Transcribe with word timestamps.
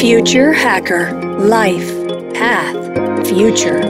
Future 0.00 0.52
Hacker 0.52 1.12
Life 1.40 1.92
Path 2.32 3.26
Future. 3.26 3.80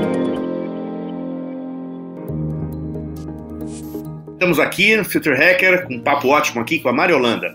Estamos 4.32 4.58
aqui 4.58 4.96
no 4.96 5.04
Future 5.04 5.36
Hacker 5.36 5.86
com 5.86 5.96
um 5.96 6.00
papo 6.00 6.29
ótimo 6.29 6.62
aqui 6.62 6.79
com 6.79 6.88
a 6.88 6.94
Mari 6.94 7.12
Holanda. 7.12 7.54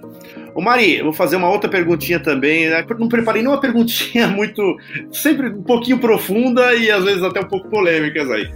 Ô 0.54 0.62
Mari, 0.62 0.97
eu 0.97 1.05
vou 1.05 1.13
fazer 1.13 1.36
uma 1.36 1.50
outra 1.50 1.68
perguntinha 1.68 2.20
também. 2.20 2.70
Né? 2.70 2.86
Não 3.00 3.10
preparei 3.10 3.42
nenhuma 3.42 3.60
perguntinha 3.60 4.28
muito. 4.30 4.78
sempre 5.12 5.50
um 5.50 5.64
pouquinho 5.64 5.98
profunda 5.98 6.76
e 6.76 6.92
às 6.92 7.04
vezes 7.04 7.24
até 7.24 7.40
um 7.40 7.48
pouco 7.48 7.68
polêmicas 7.70 8.30
aí. 8.30 8.52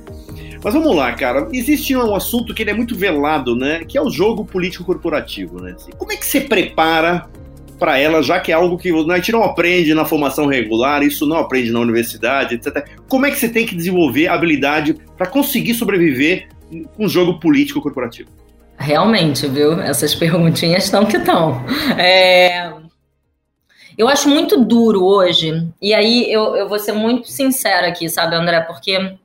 Mas 0.63 0.75
vamos 0.75 0.95
lá, 0.95 1.11
cara. 1.13 1.47
Existe 1.51 1.97
um 1.97 2.13
assunto 2.13 2.53
que 2.53 2.61
ele 2.61 2.69
é 2.69 2.75
muito 2.75 2.95
velado, 2.95 3.55
né? 3.55 3.83
Que 3.83 3.97
é 3.97 4.01
o 4.01 4.11
jogo 4.11 4.45
político 4.45 4.85
corporativo, 4.85 5.59
né? 5.59 5.73
Assim, 5.75 5.89
como 5.97 6.11
é 6.11 6.15
que 6.15 6.25
você 6.25 6.41
prepara 6.41 7.27
para 7.77 7.97
ela, 7.97 8.21
já 8.21 8.39
que 8.39 8.51
é 8.51 8.55
algo 8.55 8.77
que 8.77 8.89
a 8.89 9.15
gente 9.15 9.31
não 9.31 9.43
aprende 9.43 9.93
na 9.93 10.05
formação 10.05 10.47
regular, 10.47 11.03
isso 11.03 11.25
não 11.25 11.37
aprende 11.37 11.71
na 11.71 11.79
universidade, 11.79 12.55
etc. 12.55 12.87
Como 13.07 13.25
é 13.25 13.31
que 13.31 13.37
você 13.37 13.49
tem 13.49 13.65
que 13.65 13.75
desenvolver 13.75 14.27
habilidade 14.27 14.95
para 15.15 15.27
conseguir 15.27 15.73
sobreviver 15.73 16.49
com 16.95 17.05
um 17.05 17.09
jogo 17.09 17.39
político 17.39 17.81
corporativo? 17.81 18.29
Realmente, 18.77 19.47
viu? 19.47 19.81
Essas 19.81 20.13
perguntinhas 20.13 20.85
estão 20.85 21.05
que 21.05 21.17
estão. 21.17 21.63
É... 21.97 22.71
Eu 23.97 24.07
acho 24.07 24.29
muito 24.29 24.63
duro 24.63 25.03
hoje, 25.03 25.67
e 25.81 25.91
aí 25.91 26.31
eu, 26.31 26.55
eu 26.55 26.69
vou 26.69 26.77
ser 26.77 26.91
muito 26.91 27.29
sincera 27.29 27.87
aqui, 27.87 28.07
sabe, 28.07 28.35
André? 28.35 28.61
Porque 28.61 29.15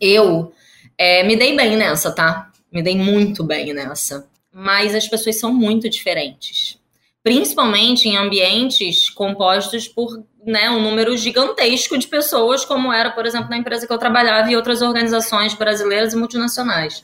eu 0.00 0.52
é, 0.96 1.24
me 1.24 1.34
dei 1.34 1.56
bem 1.56 1.76
nessa, 1.76 2.12
tá? 2.12 2.50
Me 2.72 2.82
dei 2.82 2.96
muito 2.96 3.42
bem 3.42 3.74
nessa. 3.74 4.28
Mas 4.52 4.94
as 4.94 5.08
pessoas 5.08 5.38
são 5.38 5.52
muito 5.52 5.90
diferentes. 5.90 6.78
Principalmente 7.26 8.08
em 8.08 8.16
ambientes 8.16 9.10
compostos 9.10 9.88
por 9.88 10.22
né, 10.46 10.70
um 10.70 10.80
número 10.80 11.16
gigantesco 11.16 11.98
de 11.98 12.06
pessoas, 12.06 12.64
como 12.64 12.92
era, 12.92 13.10
por 13.10 13.26
exemplo, 13.26 13.50
na 13.50 13.56
empresa 13.56 13.84
que 13.84 13.92
eu 13.92 13.98
trabalhava 13.98 14.48
e 14.48 14.54
outras 14.54 14.80
organizações 14.80 15.52
brasileiras 15.52 16.12
e 16.12 16.16
multinacionais. 16.16 17.02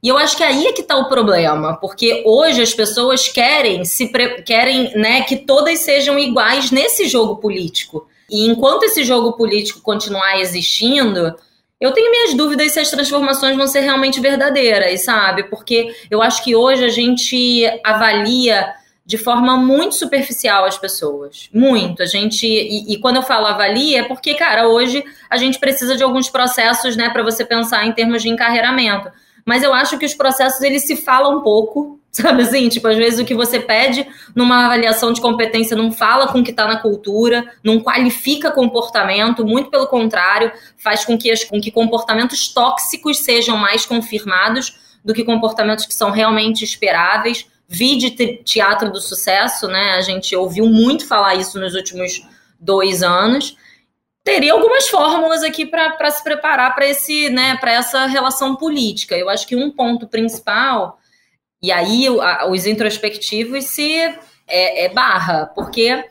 E 0.00 0.06
eu 0.06 0.16
acho 0.16 0.36
que 0.36 0.44
aí 0.44 0.68
é 0.68 0.72
que 0.72 0.82
está 0.82 0.96
o 0.96 1.08
problema, 1.08 1.76
porque 1.80 2.22
hoje 2.24 2.62
as 2.62 2.72
pessoas 2.72 3.26
querem 3.26 3.84
se 3.84 4.06
querem 4.46 4.96
né, 4.96 5.22
que 5.22 5.34
todas 5.38 5.80
sejam 5.80 6.16
iguais 6.16 6.70
nesse 6.70 7.08
jogo 7.08 7.38
político. 7.38 8.06
E 8.30 8.46
enquanto 8.46 8.84
esse 8.84 9.02
jogo 9.02 9.32
político 9.32 9.80
continuar 9.80 10.38
existindo, 10.38 11.34
eu 11.80 11.90
tenho 11.90 12.12
minhas 12.12 12.32
dúvidas 12.34 12.70
se 12.70 12.78
as 12.78 12.90
transformações 12.92 13.56
vão 13.56 13.66
ser 13.66 13.80
realmente 13.80 14.20
verdadeiras, 14.20 15.02
sabe? 15.02 15.50
Porque 15.50 15.92
eu 16.08 16.22
acho 16.22 16.44
que 16.44 16.54
hoje 16.54 16.84
a 16.84 16.88
gente 16.90 17.68
avalia 17.82 18.77
de 19.08 19.16
forma 19.16 19.56
muito 19.56 19.94
superficial 19.94 20.66
as 20.66 20.76
pessoas. 20.76 21.48
Muito. 21.50 22.02
A 22.02 22.06
gente. 22.06 22.46
E, 22.46 22.92
e, 22.92 23.00
quando 23.00 23.16
eu 23.16 23.22
falo 23.22 23.46
avalia, 23.46 24.00
é 24.00 24.02
porque, 24.02 24.34
cara, 24.34 24.68
hoje 24.68 25.02
a 25.30 25.38
gente 25.38 25.58
precisa 25.58 25.96
de 25.96 26.02
alguns 26.02 26.28
processos, 26.28 26.94
né, 26.94 27.08
para 27.08 27.22
você 27.22 27.42
pensar 27.42 27.86
em 27.86 27.92
termos 27.92 28.20
de 28.20 28.28
encarreiramento. 28.28 29.10
Mas 29.46 29.62
eu 29.62 29.72
acho 29.72 29.96
que 29.96 30.04
os 30.04 30.12
processos 30.12 30.60
eles 30.60 30.86
se 30.86 30.94
falam 30.94 31.38
um 31.38 31.40
pouco, 31.40 31.98
sabe 32.12 32.42
assim? 32.42 32.68
Tipo, 32.68 32.88
às 32.88 32.98
vezes 32.98 33.18
o 33.18 33.24
que 33.24 33.34
você 33.34 33.58
pede 33.58 34.06
numa 34.36 34.66
avaliação 34.66 35.10
de 35.10 35.22
competência 35.22 35.74
não 35.74 35.90
fala 35.90 36.28
com 36.30 36.40
o 36.40 36.44
que 36.44 36.50
está 36.50 36.66
na 36.66 36.76
cultura, 36.76 37.50
não 37.64 37.80
qualifica 37.80 38.50
comportamento, 38.50 39.42
muito 39.42 39.70
pelo 39.70 39.86
contrário, 39.86 40.52
faz 40.76 41.06
com 41.06 41.16
que, 41.16 41.30
as, 41.30 41.44
com 41.44 41.58
que 41.58 41.70
comportamentos 41.70 42.48
tóxicos 42.52 43.20
sejam 43.20 43.56
mais 43.56 43.86
confirmados 43.86 44.76
do 45.02 45.14
que 45.14 45.24
comportamentos 45.24 45.86
que 45.86 45.94
são 45.94 46.10
realmente 46.10 46.62
esperáveis 46.62 47.46
Vide 47.68 48.10
teatro 48.44 48.90
do 48.90 49.00
sucesso, 49.00 49.68
né? 49.68 49.92
A 49.92 50.00
gente 50.00 50.34
ouviu 50.34 50.66
muito 50.66 51.06
falar 51.06 51.34
isso 51.34 51.60
nos 51.60 51.74
últimos 51.74 52.26
dois 52.58 53.02
anos. 53.02 53.56
Teria 54.24 54.52
algumas 54.52 54.88
fórmulas 54.88 55.42
aqui 55.42 55.66
para 55.66 56.10
se 56.10 56.24
preparar 56.24 56.74
para 56.74 56.86
esse, 56.86 57.30
né, 57.30 57.56
para 57.56 57.72
essa 57.72 58.06
relação 58.06 58.56
política. 58.56 59.16
Eu 59.16 59.28
acho 59.28 59.46
que 59.46 59.56
um 59.56 59.70
ponto 59.70 60.06
principal, 60.06 60.98
e 61.62 61.70
aí 61.70 62.06
os 62.50 62.66
introspectivos 62.66 63.64
se 63.64 63.98
é, 64.46 64.84
é 64.84 64.88
barra, 64.88 65.46
porque 65.54 66.04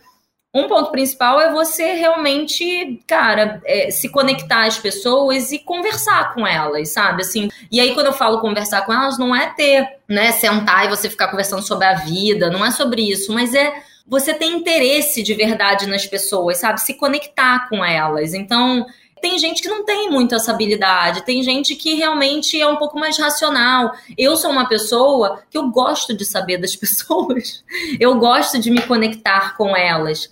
um 0.53 0.67
ponto 0.67 0.91
principal 0.91 1.39
é 1.39 1.51
você 1.51 1.93
realmente, 1.93 2.99
cara, 3.05 3.61
é, 3.65 3.91
se 3.91 4.09
conectar 4.09 4.65
às 4.65 4.77
pessoas 4.77 5.51
e 5.51 5.59
conversar 5.59 6.33
com 6.33 6.47
elas, 6.47 6.89
sabe? 6.89 7.21
Assim, 7.21 7.49
e 7.71 7.79
aí 7.79 7.93
quando 7.93 8.07
eu 8.07 8.13
falo 8.13 8.39
conversar 8.39 8.85
com 8.85 8.93
elas, 8.93 9.17
não 9.19 9.35
é 9.35 9.53
ter, 9.53 9.87
né, 10.07 10.31
sentar 10.31 10.85
e 10.85 10.89
você 10.89 11.09
ficar 11.09 11.27
conversando 11.27 11.61
sobre 11.61 11.85
a 11.85 11.95
vida, 11.95 12.49
não 12.49 12.65
é 12.65 12.71
sobre 12.71 13.01
isso, 13.09 13.33
mas 13.33 13.53
é 13.53 13.73
você 14.07 14.33
ter 14.33 14.45
interesse 14.45 15.21
de 15.21 15.33
verdade 15.33 15.85
nas 15.85 16.05
pessoas, 16.05 16.57
sabe? 16.57 16.79
Se 16.79 16.93
conectar 16.93 17.67
com 17.69 17.83
elas. 17.83 18.33
Então, 18.33 18.85
tem 19.21 19.37
gente 19.37 19.61
que 19.61 19.67
não 19.67 19.85
tem 19.85 20.09
muito 20.09 20.35
essa 20.35 20.51
habilidade, 20.51 21.23
tem 21.23 21.41
gente 21.43 21.75
que 21.75 21.95
realmente 21.95 22.59
é 22.59 22.67
um 22.67 22.75
pouco 22.75 22.99
mais 22.99 23.17
racional. 23.17 23.93
Eu 24.17 24.35
sou 24.35 24.51
uma 24.51 24.67
pessoa 24.67 25.41
que 25.49 25.57
eu 25.57 25.69
gosto 25.69 26.15
de 26.15 26.25
saber 26.25 26.57
das 26.57 26.75
pessoas, 26.77 27.63
eu 27.99 28.15
gosto 28.15 28.59
de 28.59 28.71
me 28.71 28.81
conectar 28.81 29.55
com 29.57 29.75
elas. 29.75 30.31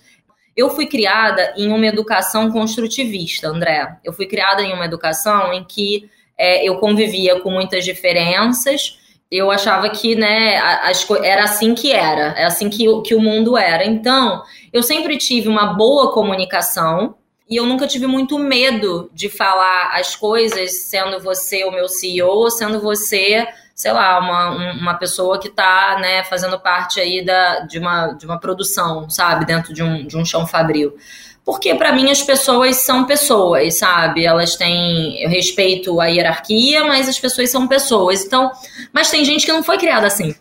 Eu 0.56 0.70
fui 0.70 0.86
criada 0.86 1.52
em 1.56 1.70
uma 1.70 1.86
educação 1.86 2.50
construtivista, 2.50 3.48
André. 3.48 3.98
Eu 4.02 4.12
fui 4.12 4.26
criada 4.26 4.62
em 4.62 4.72
uma 4.72 4.86
educação 4.86 5.52
em 5.52 5.62
que 5.62 6.08
é, 6.38 6.66
eu 6.66 6.78
convivia 6.78 7.40
com 7.40 7.50
muitas 7.50 7.84
diferenças. 7.84 8.98
Eu 9.30 9.50
achava 9.50 9.90
que 9.90 10.14
né, 10.14 10.56
as, 10.56 11.06
era 11.22 11.44
assim 11.44 11.74
que 11.74 11.92
era, 11.92 12.32
é 12.38 12.44
assim 12.44 12.70
que, 12.70 12.86
que 13.02 13.14
o 13.14 13.20
mundo 13.20 13.56
era. 13.56 13.84
Então, 13.84 14.42
eu 14.72 14.82
sempre 14.82 15.18
tive 15.18 15.48
uma 15.48 15.74
boa 15.74 16.12
comunicação 16.12 17.16
e 17.48 17.56
eu 17.56 17.66
nunca 17.66 17.86
tive 17.86 18.06
muito 18.06 18.38
medo 18.38 19.10
de 19.12 19.28
falar 19.28 19.92
as 19.94 20.16
coisas, 20.16 20.84
sendo 20.84 21.20
você 21.20 21.64
o 21.64 21.70
meu 21.70 21.88
CEO, 21.88 22.50
sendo 22.50 22.80
você 22.80 23.46
sei 23.76 23.92
lá, 23.92 24.18
uma, 24.18 24.72
uma 24.72 24.94
pessoa 24.94 25.38
que 25.38 25.48
está 25.48 25.98
né, 26.00 26.24
fazendo 26.24 26.58
parte 26.58 26.98
aí 26.98 27.22
da, 27.22 27.60
de, 27.60 27.78
uma, 27.78 28.14
de 28.14 28.24
uma 28.24 28.40
produção, 28.40 29.10
sabe, 29.10 29.44
dentro 29.44 29.74
de 29.74 29.82
um, 29.82 30.06
de 30.06 30.16
um 30.16 30.24
chão 30.24 30.46
fabril. 30.46 30.96
Porque 31.44 31.74
para 31.74 31.92
mim 31.92 32.10
as 32.10 32.22
pessoas 32.22 32.78
são 32.78 33.04
pessoas, 33.04 33.78
sabe? 33.78 34.24
Elas 34.24 34.56
têm. 34.56 35.22
Eu 35.22 35.28
respeito 35.28 36.00
a 36.00 36.06
hierarquia, 36.06 36.84
mas 36.84 37.08
as 37.08 37.20
pessoas 37.20 37.50
são 37.50 37.68
pessoas. 37.68 38.24
Então, 38.24 38.50
mas 38.92 39.10
tem 39.10 39.24
gente 39.24 39.44
que 39.44 39.52
não 39.52 39.62
foi 39.62 39.76
criada 39.76 40.06
assim. 40.06 40.34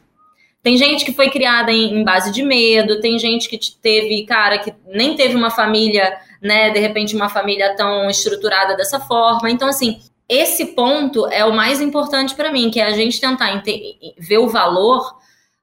Tem 0.64 0.78
gente 0.78 1.06
que 1.06 1.14
foi 1.14 1.30
criada 1.30 1.72
em, 1.72 2.00
em 2.00 2.04
base 2.04 2.32
de 2.32 2.42
medo, 2.42 3.00
tem 3.00 3.20
gente 3.20 3.48
que 3.48 3.60
teve, 3.80 4.26
cara, 4.26 4.58
que 4.58 4.74
nem 4.88 5.16
teve 5.16 5.36
uma 5.36 5.52
família, 5.52 6.18
né? 6.46 6.70
De 6.70 6.80
repente, 6.80 7.16
uma 7.16 7.28
família 7.28 7.76
tão 7.76 8.10
estruturada 8.10 8.76
dessa 8.76 9.00
forma. 9.00 9.50
Então, 9.50 9.68
assim, 9.68 10.00
esse 10.30 10.68
ponto 10.68 11.28
é 11.28 11.44
o 11.44 11.54
mais 11.54 11.82
importante 11.82 12.36
para 12.36 12.52
mim, 12.52 12.70
que 12.70 12.80
é 12.80 12.86
a 12.86 12.94
gente 12.94 13.20
tentar 13.20 13.64
ver 14.18 14.38
o 14.38 14.48
valor 14.48 15.18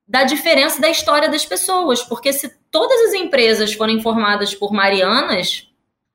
da 0.06 0.24
diferença 0.24 0.80
da 0.80 0.90
história 0.90 1.28
das 1.28 1.44
pessoas, 1.44 2.02
porque 2.02 2.32
se 2.32 2.52
todas 2.70 3.08
as 3.08 3.14
empresas 3.14 3.72
forem 3.72 4.02
formadas 4.02 4.54
por 4.54 4.72
marianas, 4.72 5.68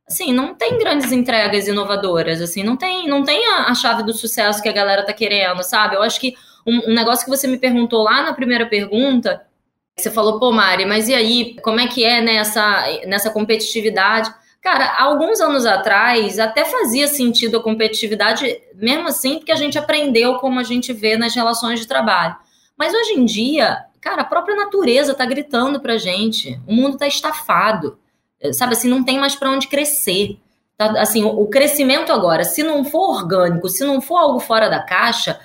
assim, 0.07 0.31
não 0.31 0.53
tem 0.53 0.77
grandes 0.77 1.11
entregas 1.11 1.67
inovadoras, 1.67 2.41
assim, 2.41 2.63
não 2.63 2.77
tem, 2.77 3.07
não 3.07 3.23
tem 3.23 3.45
a, 3.47 3.65
a 3.65 3.75
chave 3.75 4.03
do 4.03 4.13
sucesso 4.13 4.61
que 4.61 4.69
a 4.69 4.73
galera 4.73 5.05
tá 5.05 5.13
querendo, 5.13 5.63
sabe? 5.63 5.95
Eu 5.95 6.03
acho 6.03 6.19
que 6.19 6.35
um, 6.65 6.91
um 6.91 6.93
negócio 6.93 7.25
que 7.25 7.31
você 7.31 7.47
me 7.47 7.57
perguntou 7.57 8.03
lá 8.03 8.21
na 8.21 8.33
primeira 8.33 8.65
pergunta, 8.67 9.41
você 9.97 10.11
falou, 10.11 10.39
pô, 10.39 10.51
Mari, 10.51 10.85
mas 10.85 11.09
e 11.09 11.15
aí, 11.15 11.55
como 11.63 11.79
é 11.79 11.87
que 11.87 12.03
é 12.03 12.21
nessa, 12.21 12.85
nessa 13.07 13.31
competitividade? 13.31 14.31
Cara, 14.61 14.95
alguns 14.99 15.39
anos 15.39 15.65
atrás 15.65 16.39
até 16.39 16.65
fazia 16.65 17.07
sentido 17.07 17.57
a 17.57 17.63
competitividade, 17.63 18.61
mesmo 18.75 19.07
assim, 19.07 19.37
porque 19.37 19.51
a 19.51 19.55
gente 19.55 19.77
aprendeu 19.77 20.35
como 20.35 20.59
a 20.59 20.63
gente 20.63 20.91
vê 20.91 21.15
nas 21.15 21.33
relações 21.35 21.79
de 21.79 21.87
trabalho. 21.87 22.35
Mas 22.77 22.93
hoje 22.93 23.13
em 23.13 23.25
dia, 23.25 23.85
cara, 24.01 24.21
a 24.21 24.25
própria 24.25 24.55
natureza 24.55 25.13
tá 25.13 25.25
gritando 25.25 25.79
pra 25.79 25.97
gente. 25.97 26.59
O 26.67 26.73
mundo 26.73 26.97
tá 26.97 27.07
estafado. 27.07 27.97
Sabe 28.53 28.73
assim, 28.73 28.89
não 28.89 29.03
tem 29.03 29.19
mais 29.19 29.35
para 29.35 29.49
onde 29.49 29.67
crescer. 29.67 30.37
Tá, 30.77 31.01
assim, 31.01 31.23
o 31.23 31.47
crescimento 31.47 32.11
agora, 32.11 32.43
se 32.43 32.61
não 32.61 32.85
for 32.85 33.09
orgânico, 33.09 33.67
se 33.67 33.83
não 33.83 33.99
for 33.99 34.17
algo 34.17 34.39
fora 34.39 34.69
da 34.69 34.79
caixa, 34.79 35.39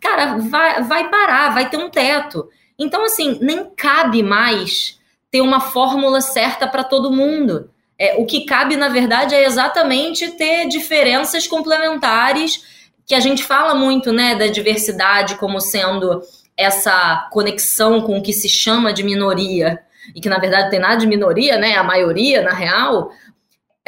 cara, 0.00 0.38
vai, 0.38 0.82
vai 0.82 1.08
parar, 1.08 1.54
vai 1.54 1.70
ter 1.70 1.76
um 1.76 1.88
teto. 1.88 2.48
Então, 2.76 3.04
assim, 3.04 3.38
nem 3.40 3.70
cabe 3.76 4.24
mais 4.24 4.98
ter 5.30 5.40
uma 5.40 5.60
fórmula 5.60 6.20
certa 6.20 6.66
para 6.66 6.82
todo 6.82 7.12
mundo. 7.12 7.70
É, 8.02 8.16
o 8.16 8.26
que 8.26 8.44
cabe, 8.44 8.74
na 8.74 8.88
verdade, 8.88 9.32
é 9.32 9.44
exatamente 9.44 10.32
ter 10.32 10.66
diferenças 10.66 11.46
complementares, 11.46 12.64
que 13.06 13.14
a 13.14 13.20
gente 13.20 13.44
fala 13.44 13.76
muito 13.76 14.12
né, 14.12 14.34
da 14.34 14.48
diversidade 14.48 15.36
como 15.36 15.60
sendo 15.60 16.20
essa 16.56 17.28
conexão 17.30 18.00
com 18.00 18.18
o 18.18 18.22
que 18.22 18.32
se 18.32 18.48
chama 18.48 18.92
de 18.92 19.04
minoria, 19.04 19.78
e 20.16 20.20
que 20.20 20.28
na 20.28 20.40
verdade 20.40 20.68
tem 20.68 20.80
nada 20.80 20.96
de 20.96 21.06
minoria, 21.06 21.56
né? 21.58 21.76
A 21.76 21.84
maioria, 21.84 22.42
na 22.42 22.52
real. 22.52 23.12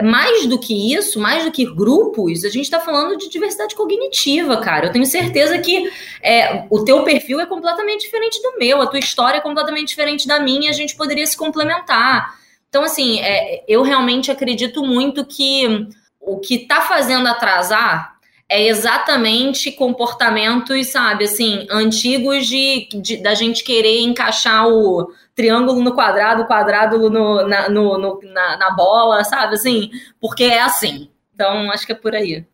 Mais 0.01 0.47
do 0.47 0.61
que 0.61 0.95
isso, 0.95 1.19
mais 1.19 1.45
do 1.45 1.51
que 1.51 1.65
grupos, 1.65 2.45
a 2.45 2.49
gente 2.49 2.67
está 2.67 2.79
falando 2.79 3.19
de 3.19 3.29
diversidade 3.29 3.75
cognitiva, 3.75 4.59
cara. 4.59 4.87
Eu 4.87 4.93
tenho 4.93 5.07
certeza 5.07 5.59
que 5.59 5.91
é, 6.23 6.67
o 6.71 6.85
teu 6.85 7.03
perfil 7.03 7.41
é 7.41 7.47
completamente 7.47 8.03
diferente 8.03 8.41
do 8.41 8.59
meu, 8.59 8.81
a 8.81 8.87
tua 8.87 9.01
história 9.01 9.39
é 9.39 9.41
completamente 9.41 9.89
diferente 9.89 10.29
da 10.29 10.39
minha, 10.39 10.71
a 10.71 10.75
gente 10.75 10.95
poderia 10.95 11.27
se 11.27 11.37
complementar. 11.37 12.44
Então, 12.75 12.83
assim, 12.83 13.21
é, 13.21 13.63
eu 13.69 13.85
realmente 13.85 14.33
acredito 14.33 14.85
muito 14.85 15.25
que 15.25 15.87
o 16.21 16.41
que 16.41 16.57
está 16.57 16.81
fazendo 16.81 17.29
atrasar 17.29 18.17
é 18.49 18.67
exatamente 18.67 19.71
comportamentos, 19.71 20.89
sabe, 20.89 21.23
assim, 21.23 21.69
antigos 21.71 22.49
de, 22.49 22.89
de, 23.01 23.23
da 23.23 23.33
gente 23.33 23.63
querer 23.63 24.01
encaixar 24.01 24.67
o 24.67 25.09
triângulo 25.37 25.85
no 25.85 25.95
quadrado, 25.95 26.49
quadrado 26.49 27.09
no, 27.09 27.47
na, 27.47 27.69
no, 27.69 27.97
no, 27.97 28.21
na, 28.25 28.57
na 28.57 28.71
bola, 28.73 29.23
sabe, 29.23 29.55
assim, 29.55 29.89
porque 30.21 30.43
é 30.43 30.61
assim. 30.61 31.09
Então, 31.33 31.71
acho 31.71 31.87
que 31.87 31.93
é 31.93 31.95
por 31.95 32.13
aí. 32.13 32.45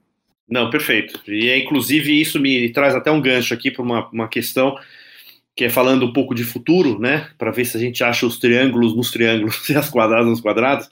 Não, 0.46 0.68
perfeito. 0.68 1.18
E 1.26 1.50
inclusive 1.56 2.20
isso 2.20 2.38
me 2.38 2.70
traz 2.74 2.94
até 2.94 3.10
um 3.10 3.22
gancho 3.22 3.54
aqui 3.54 3.70
para 3.70 3.82
uma, 3.82 4.06
uma 4.10 4.28
questão 4.28 4.76
que 5.56 5.64
é 5.64 5.70
falando 5.70 6.06
um 6.06 6.12
pouco 6.12 6.34
de 6.34 6.44
futuro, 6.44 6.98
né? 6.98 7.28
Para 7.36 7.50
ver 7.50 7.64
se 7.64 7.76
a 7.76 7.80
gente 7.80 8.02
acha 8.02 8.26
os 8.26 8.38
triângulos 8.38 8.94
nos 8.94 9.10
triângulos 9.10 9.68
e 9.68 9.76
as 9.76 9.88
quadradas 9.88 10.26
nos 10.26 10.40
quadrados. 10.40 10.88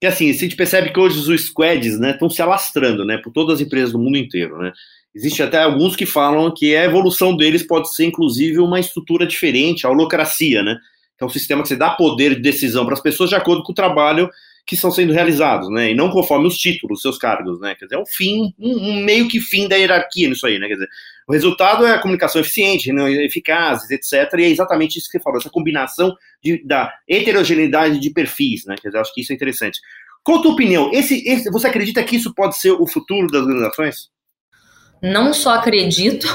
Que 0.00 0.06
assim, 0.06 0.30
a 0.30 0.32
gente 0.32 0.56
percebe 0.56 0.92
que 0.92 0.98
hoje 0.98 1.18
os 1.18 1.44
squads, 1.44 1.98
né, 1.98 2.12
estão 2.12 2.30
se 2.30 2.40
alastrando, 2.40 3.04
né, 3.04 3.18
por 3.18 3.30
todas 3.30 3.56
as 3.56 3.60
empresas 3.60 3.92
do 3.92 3.98
mundo 3.98 4.16
inteiro, 4.16 4.56
né? 4.58 4.72
Existe 5.14 5.42
até 5.42 5.60
alguns 5.60 5.96
que 5.96 6.06
falam 6.06 6.52
que 6.54 6.74
a 6.76 6.84
evolução 6.84 7.36
deles 7.36 7.64
pode 7.64 7.92
ser, 7.94 8.06
inclusive, 8.06 8.60
uma 8.60 8.78
estrutura 8.78 9.26
diferente, 9.26 9.84
a 9.84 9.90
holocracia, 9.90 10.62
né? 10.62 10.78
Que 11.18 11.24
é 11.24 11.26
um 11.26 11.30
sistema 11.30 11.62
que 11.62 11.68
você 11.68 11.76
dá 11.76 11.90
poder 11.90 12.36
de 12.36 12.42
decisão 12.42 12.84
para 12.84 12.94
as 12.94 13.02
pessoas 13.02 13.28
de 13.28 13.36
acordo 13.36 13.62
com 13.62 13.72
o 13.72 13.74
trabalho 13.74 14.30
que 14.64 14.76
estão 14.76 14.90
sendo 14.90 15.12
realizados, 15.12 15.68
né? 15.68 15.90
E 15.90 15.94
não 15.94 16.10
conforme 16.10 16.46
os 16.46 16.56
títulos, 16.56 17.02
seus 17.02 17.18
cargos, 17.18 17.60
né? 17.60 17.74
Quer 17.74 17.86
dizer, 17.86 17.96
é 17.96 17.98
um 17.98 18.06
fim, 18.06 18.54
um, 18.56 18.90
um 18.90 19.04
meio 19.04 19.26
que 19.26 19.40
fim 19.40 19.66
da 19.66 19.74
hierarquia 19.74 20.28
nisso 20.28 20.46
aí, 20.46 20.60
né? 20.60 20.68
Quer 20.68 20.74
dizer, 20.74 20.88
o 21.30 21.32
resultado 21.32 21.86
é 21.86 21.92
a 21.92 22.00
comunicação 22.00 22.40
eficiente, 22.40 22.92
né, 22.92 23.08
eficazes, 23.24 23.88
etc. 23.88 24.34
E 24.36 24.42
é 24.42 24.48
exatamente 24.50 24.98
isso 24.98 25.06
que 25.06 25.12
você 25.12 25.22
falou, 25.22 25.38
essa 25.38 25.48
combinação 25.48 26.12
de, 26.42 26.60
da 26.66 26.92
heterogeneidade 27.08 28.00
de 28.00 28.10
perfis, 28.10 28.64
né? 28.66 28.74
Quer 28.82 28.88
dizer, 28.88 28.98
acho 28.98 29.14
que 29.14 29.20
isso 29.20 29.32
é 29.32 29.36
interessante. 29.36 29.78
Qual 30.24 30.40
a 30.40 30.42
tua 30.42 30.54
opinião? 30.54 30.90
Esse, 30.92 31.22
esse, 31.24 31.48
você 31.48 31.68
acredita 31.68 32.02
que 32.02 32.16
isso 32.16 32.34
pode 32.34 32.58
ser 32.58 32.72
o 32.72 32.84
futuro 32.84 33.28
das 33.28 33.42
organizações? 33.42 34.08
Não 35.00 35.32
só 35.32 35.54
acredito, 35.54 36.26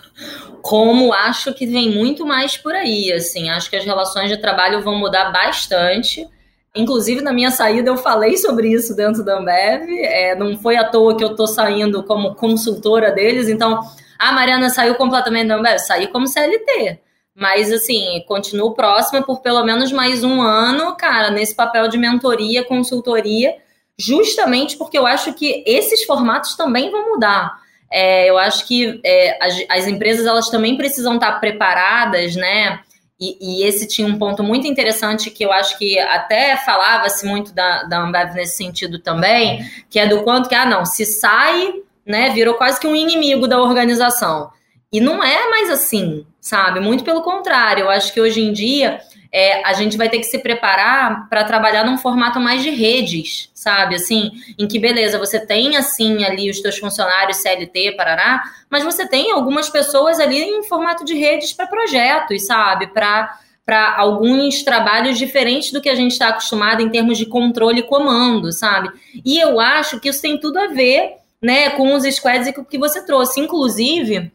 como 0.60 1.14
acho 1.14 1.54
que 1.54 1.64
vem 1.64 1.90
muito 1.90 2.26
mais 2.26 2.54
por 2.54 2.74
aí. 2.74 3.14
Assim, 3.14 3.48
acho 3.48 3.70
que 3.70 3.76
as 3.76 3.84
relações 3.86 4.28
de 4.28 4.36
trabalho 4.36 4.82
vão 4.82 4.98
mudar 4.98 5.32
bastante. 5.32 6.28
Inclusive, 6.76 7.22
na 7.22 7.32
minha 7.32 7.50
saída, 7.50 7.88
eu 7.88 7.96
falei 7.96 8.36
sobre 8.36 8.68
isso 8.70 8.94
dentro 8.94 9.24
da 9.24 9.38
Ambev. 9.38 9.88
É, 10.02 10.34
não 10.34 10.58
foi 10.58 10.76
à 10.76 10.84
toa 10.84 11.16
que 11.16 11.24
eu 11.24 11.30
estou 11.30 11.46
saindo 11.46 12.02
como 12.02 12.34
consultora 12.34 13.10
deles. 13.10 13.48
Então, 13.48 13.80
a 14.28 14.32
Mariana 14.32 14.70
saiu 14.70 14.94
completamente 14.94 15.48
da 15.48 15.56
Ambev? 15.56 15.78
Saí 15.78 16.06
como 16.06 16.26
CLT. 16.26 17.00
Mas, 17.34 17.72
assim, 17.72 18.22
continuo 18.28 18.74
próxima 18.74 19.22
por 19.22 19.40
pelo 19.40 19.64
menos 19.64 19.90
mais 19.90 20.22
um 20.22 20.40
ano, 20.40 20.94
cara, 20.96 21.30
nesse 21.30 21.54
papel 21.54 21.88
de 21.88 21.98
mentoria, 21.98 22.64
consultoria, 22.64 23.56
justamente 23.98 24.76
porque 24.76 24.96
eu 24.96 25.06
acho 25.06 25.32
que 25.34 25.64
esses 25.66 26.04
formatos 26.04 26.54
também 26.54 26.90
vão 26.90 27.10
mudar. 27.10 27.58
É, 27.90 28.30
eu 28.30 28.38
acho 28.38 28.66
que 28.66 29.00
é, 29.04 29.44
as, 29.44 29.64
as, 29.68 29.86
empresas 29.86 30.26
elas 30.26 30.48
também 30.48 30.76
precisam 30.76 31.14
estar 31.14 31.38
preparadas, 31.40 32.34
né? 32.34 32.80
E, 33.20 33.36
e, 33.40 33.64
esse 33.64 33.86
tinha 33.86 34.06
um 34.06 34.18
ponto 34.18 34.42
muito 34.42 34.66
interessante 34.66 35.30
que 35.30 35.44
eu 35.44 35.52
acho 35.52 35.78
que 35.78 35.98
até 35.98 36.56
falava-se 36.56 37.24
muito 37.26 37.52
da, 37.52 37.84
da 37.84 38.00
Ambev 38.00 38.34
nesse 38.34 38.56
sentido 38.56 38.98
também, 38.98 39.64
que 39.88 39.98
é 39.98 40.06
do 40.06 40.22
quanto 40.22 40.48
que, 40.48 40.54
ah, 40.54 40.66
não, 40.66 40.84
se 40.84 41.04
sai 41.04 41.74
né, 42.06 42.30
virou 42.30 42.54
quase 42.54 42.80
que 42.80 42.86
um 42.86 42.96
inimigo 42.96 43.46
da 43.46 43.60
organização. 43.60 44.50
E 44.92 45.00
não 45.00 45.22
é 45.22 45.50
mais 45.50 45.70
assim, 45.70 46.24
sabe? 46.40 46.78
Muito 46.78 47.02
pelo 47.02 47.22
contrário. 47.22 47.82
Eu 47.82 47.90
acho 47.90 48.12
que 48.12 48.20
hoje 48.20 48.40
em 48.40 48.52
dia 48.52 49.00
é, 49.32 49.66
a 49.66 49.72
gente 49.72 49.96
vai 49.96 50.08
ter 50.08 50.18
que 50.18 50.24
se 50.24 50.38
preparar 50.38 51.28
para 51.28 51.42
trabalhar 51.42 51.84
num 51.84 51.98
formato 51.98 52.38
mais 52.38 52.62
de 52.62 52.70
redes, 52.70 53.50
sabe? 53.52 53.96
Assim, 53.96 54.30
em 54.56 54.68
que 54.68 54.78
beleza, 54.78 55.18
você 55.18 55.44
tem 55.44 55.76
assim 55.76 56.22
ali 56.22 56.48
os 56.48 56.60
seus 56.60 56.78
funcionários 56.78 57.38
CLT, 57.38 57.96
Parará, 57.96 58.44
mas 58.70 58.84
você 58.84 59.08
tem 59.08 59.32
algumas 59.32 59.68
pessoas 59.68 60.20
ali 60.20 60.40
em 60.40 60.62
formato 60.62 61.04
de 61.04 61.14
redes 61.14 61.52
para 61.52 61.66
projetos, 61.66 62.46
sabe? 62.46 62.86
Para 62.86 63.36
para 63.66 63.96
alguns 63.96 64.62
trabalhos 64.62 65.16
diferentes 65.16 65.72
do 65.72 65.80
que 65.80 65.88
a 65.88 65.94
gente 65.94 66.12
está 66.12 66.28
acostumado 66.28 66.82
em 66.82 66.90
termos 66.90 67.16
de 67.16 67.24
controle 67.24 67.80
e 67.80 67.82
comando, 67.82 68.52
sabe? 68.52 68.90
E 69.24 69.40
eu 69.40 69.58
acho 69.58 69.98
que 69.98 70.10
isso 70.10 70.20
tem 70.20 70.38
tudo 70.38 70.58
a 70.58 70.66
ver 70.66 71.14
né, 71.44 71.68
com 71.68 71.94
os 71.94 72.04
squads 72.04 72.50
que 72.70 72.78
você 72.78 73.04
trouxe. 73.04 73.38
Inclusive, 73.38 74.32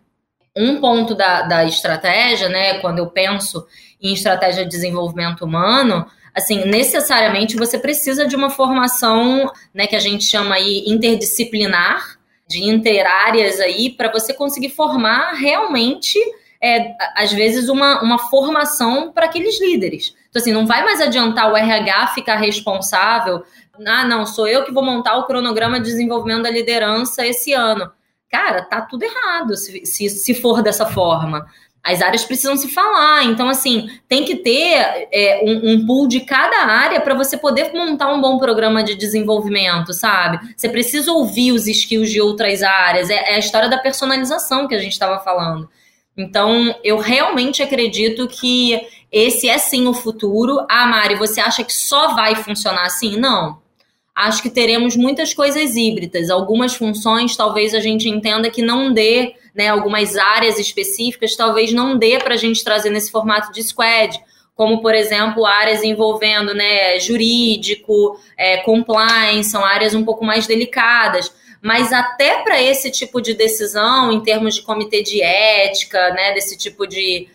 um 0.55 0.79
ponto 0.79 1.15
da, 1.15 1.41
da 1.41 1.65
estratégia, 1.65 2.47
né, 2.47 2.77
quando 2.81 2.99
eu 2.99 3.07
penso 3.07 3.65
em 3.99 4.13
estratégia 4.13 4.63
de 4.63 4.69
desenvolvimento 4.69 5.43
humano, 5.43 6.05
assim, 6.35 6.65
necessariamente 6.65 7.57
você 7.57 7.79
precisa 7.79 8.27
de 8.27 8.35
uma 8.35 8.51
formação, 8.51 9.51
né, 9.73 9.87
que 9.87 9.95
a 9.95 9.99
gente 9.99 10.23
chama 10.23 10.53
aí 10.53 10.83
interdisciplinar, 10.85 12.19
de 12.47 12.63
interáreas 12.63 13.59
aí, 13.59 13.89
para 13.89 14.11
você 14.11 14.31
conseguir 14.31 14.69
formar 14.69 15.33
realmente, 15.33 16.19
é, 16.61 16.93
às 17.15 17.31
vezes, 17.33 17.69
uma, 17.69 18.03
uma 18.03 18.19
formação 18.19 19.11
para 19.11 19.25
aqueles 19.25 19.59
líderes. 19.59 20.13
Então, 20.29 20.39
assim, 20.39 20.51
não 20.51 20.67
vai 20.67 20.83
mais 20.83 21.01
adiantar 21.01 21.51
o 21.51 21.57
RH 21.57 22.07
ficar 22.09 22.35
responsável 22.35 23.43
ah, 23.85 24.05
não, 24.05 24.25
sou 24.25 24.47
eu 24.47 24.63
que 24.63 24.71
vou 24.71 24.83
montar 24.83 25.17
o 25.17 25.25
cronograma 25.25 25.79
de 25.79 25.85
desenvolvimento 25.85 26.43
da 26.43 26.49
liderança 26.49 27.25
esse 27.25 27.53
ano. 27.53 27.91
Cara, 28.29 28.61
tá 28.61 28.81
tudo 28.81 29.03
errado 29.03 29.55
se, 29.55 29.85
se, 29.85 30.09
se 30.09 30.33
for 30.35 30.61
dessa 30.61 30.85
forma. 30.85 31.47
As 31.81 32.01
áreas 32.01 32.25
precisam 32.25 32.57
se 32.57 32.67
falar, 32.67 33.23
então, 33.23 33.47
assim, 33.47 33.89
tem 34.07 34.25
que 34.25 34.35
ter 34.35 35.07
é, 35.11 35.41
um, 35.43 35.71
um, 35.71 35.85
pool 35.85 36.07
de 36.07 36.19
cada 36.19 36.65
área 36.65 36.99
para 36.99 37.15
você 37.15 37.37
poder 37.37 37.71
montar 37.73 38.13
um 38.13 38.19
bom 38.19 38.37
programa 38.37 38.83
de 38.83 38.95
desenvolvimento, 38.95 39.93
sabe? 39.93 40.53
Você 40.55 40.67
precisa 40.67 41.11
ouvir 41.11 41.53
os 41.53 41.67
skills 41.67 42.11
de 42.11 42.19
outras 42.21 42.61
áreas, 42.61 43.09
é, 43.09 43.31
é 43.31 43.35
a 43.35 43.39
história 43.39 43.69
da 43.69 43.77
personalização 43.77 44.67
que 44.67 44.75
a 44.75 44.79
gente 44.79 44.91
estava 44.91 45.19
falando. 45.19 45.69
Então, 46.17 46.75
eu 46.83 46.97
realmente 46.97 47.63
acredito 47.63 48.27
que 48.27 48.79
esse 49.09 49.47
é 49.47 49.57
sim 49.57 49.87
o 49.87 49.93
futuro. 49.93 50.65
Ah, 50.69 50.85
Mari, 50.85 51.15
você 51.15 51.39
acha 51.39 51.63
que 51.63 51.73
só 51.73 52.13
vai 52.13 52.35
funcionar 52.35 52.85
assim? 52.85 53.17
Não 53.17 53.57
acho 54.19 54.41
que 54.41 54.49
teremos 54.49 54.97
muitas 54.97 55.33
coisas 55.33 55.77
híbridas. 55.77 56.29
Algumas 56.29 56.75
funções 56.75 57.37
talvez 57.37 57.73
a 57.73 57.79
gente 57.79 58.09
entenda 58.09 58.49
que 58.49 58.61
não 58.61 58.91
dê, 58.91 59.33
né? 59.55 59.69
Algumas 59.69 60.17
áreas 60.17 60.59
específicas 60.59 61.37
talvez 61.37 61.71
não 61.71 61.97
dê 61.97 62.19
para 62.19 62.33
a 62.33 62.37
gente 62.37 62.61
trazer 62.61 62.89
nesse 62.89 63.11
formato 63.11 63.53
de 63.53 63.63
squad. 63.63 64.19
Como, 64.53 64.81
por 64.81 64.93
exemplo, 64.93 65.45
áreas 65.45 65.83
envolvendo 65.83 66.53
né, 66.53 66.99
jurídico, 66.99 68.19
é, 68.37 68.57
compliance, 68.57 69.49
são 69.49 69.63
áreas 69.63 69.95
um 69.95 70.03
pouco 70.03 70.25
mais 70.25 70.45
delicadas. 70.45 71.33
Mas 71.61 71.93
até 71.93 72.43
para 72.43 72.61
esse 72.61 72.91
tipo 72.91 73.21
de 73.21 73.33
decisão, 73.33 74.11
em 74.11 74.19
termos 74.19 74.55
de 74.55 74.61
comitê 74.61 75.01
de 75.01 75.21
ética, 75.21 76.09
né, 76.09 76.33
desse 76.33 76.57
tipo 76.57 76.85
de, 76.85 77.29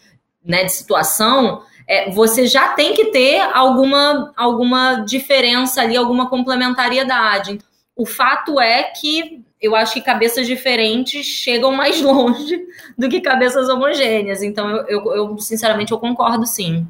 né, 0.45 0.65
de 0.65 0.73
situação, 0.73 1.63
é, 1.87 2.11
você 2.11 2.47
já 2.47 2.69
tem 2.69 2.95
que 2.95 3.07
ter 3.07 3.41
alguma, 3.53 4.33
alguma 4.37 5.05
diferença 5.07 5.83
ali, 5.83 5.97
alguma 5.97 6.29
complementariedade. 6.29 7.59
O 7.97 8.07
fato 8.07 8.61
é 8.61 8.85
que 8.85 9.45
eu 9.61 9.75
acho 9.75 9.95
que 9.95 10.01
cabeças 10.01 10.47
diferentes 10.47 11.25
chegam 11.27 11.73
mais 11.73 12.01
longe 12.03 12.61
do 12.99 13.09
que 13.09 13.21
cabeças 13.21 13.69
homogêneas. 13.69 14.43
Então, 14.43 14.69
eu, 14.69 14.87
eu, 14.89 15.15
eu 15.15 15.39
sinceramente, 15.39 15.93
eu 15.93 15.99
concordo 15.99 16.47
sim. 16.47 16.87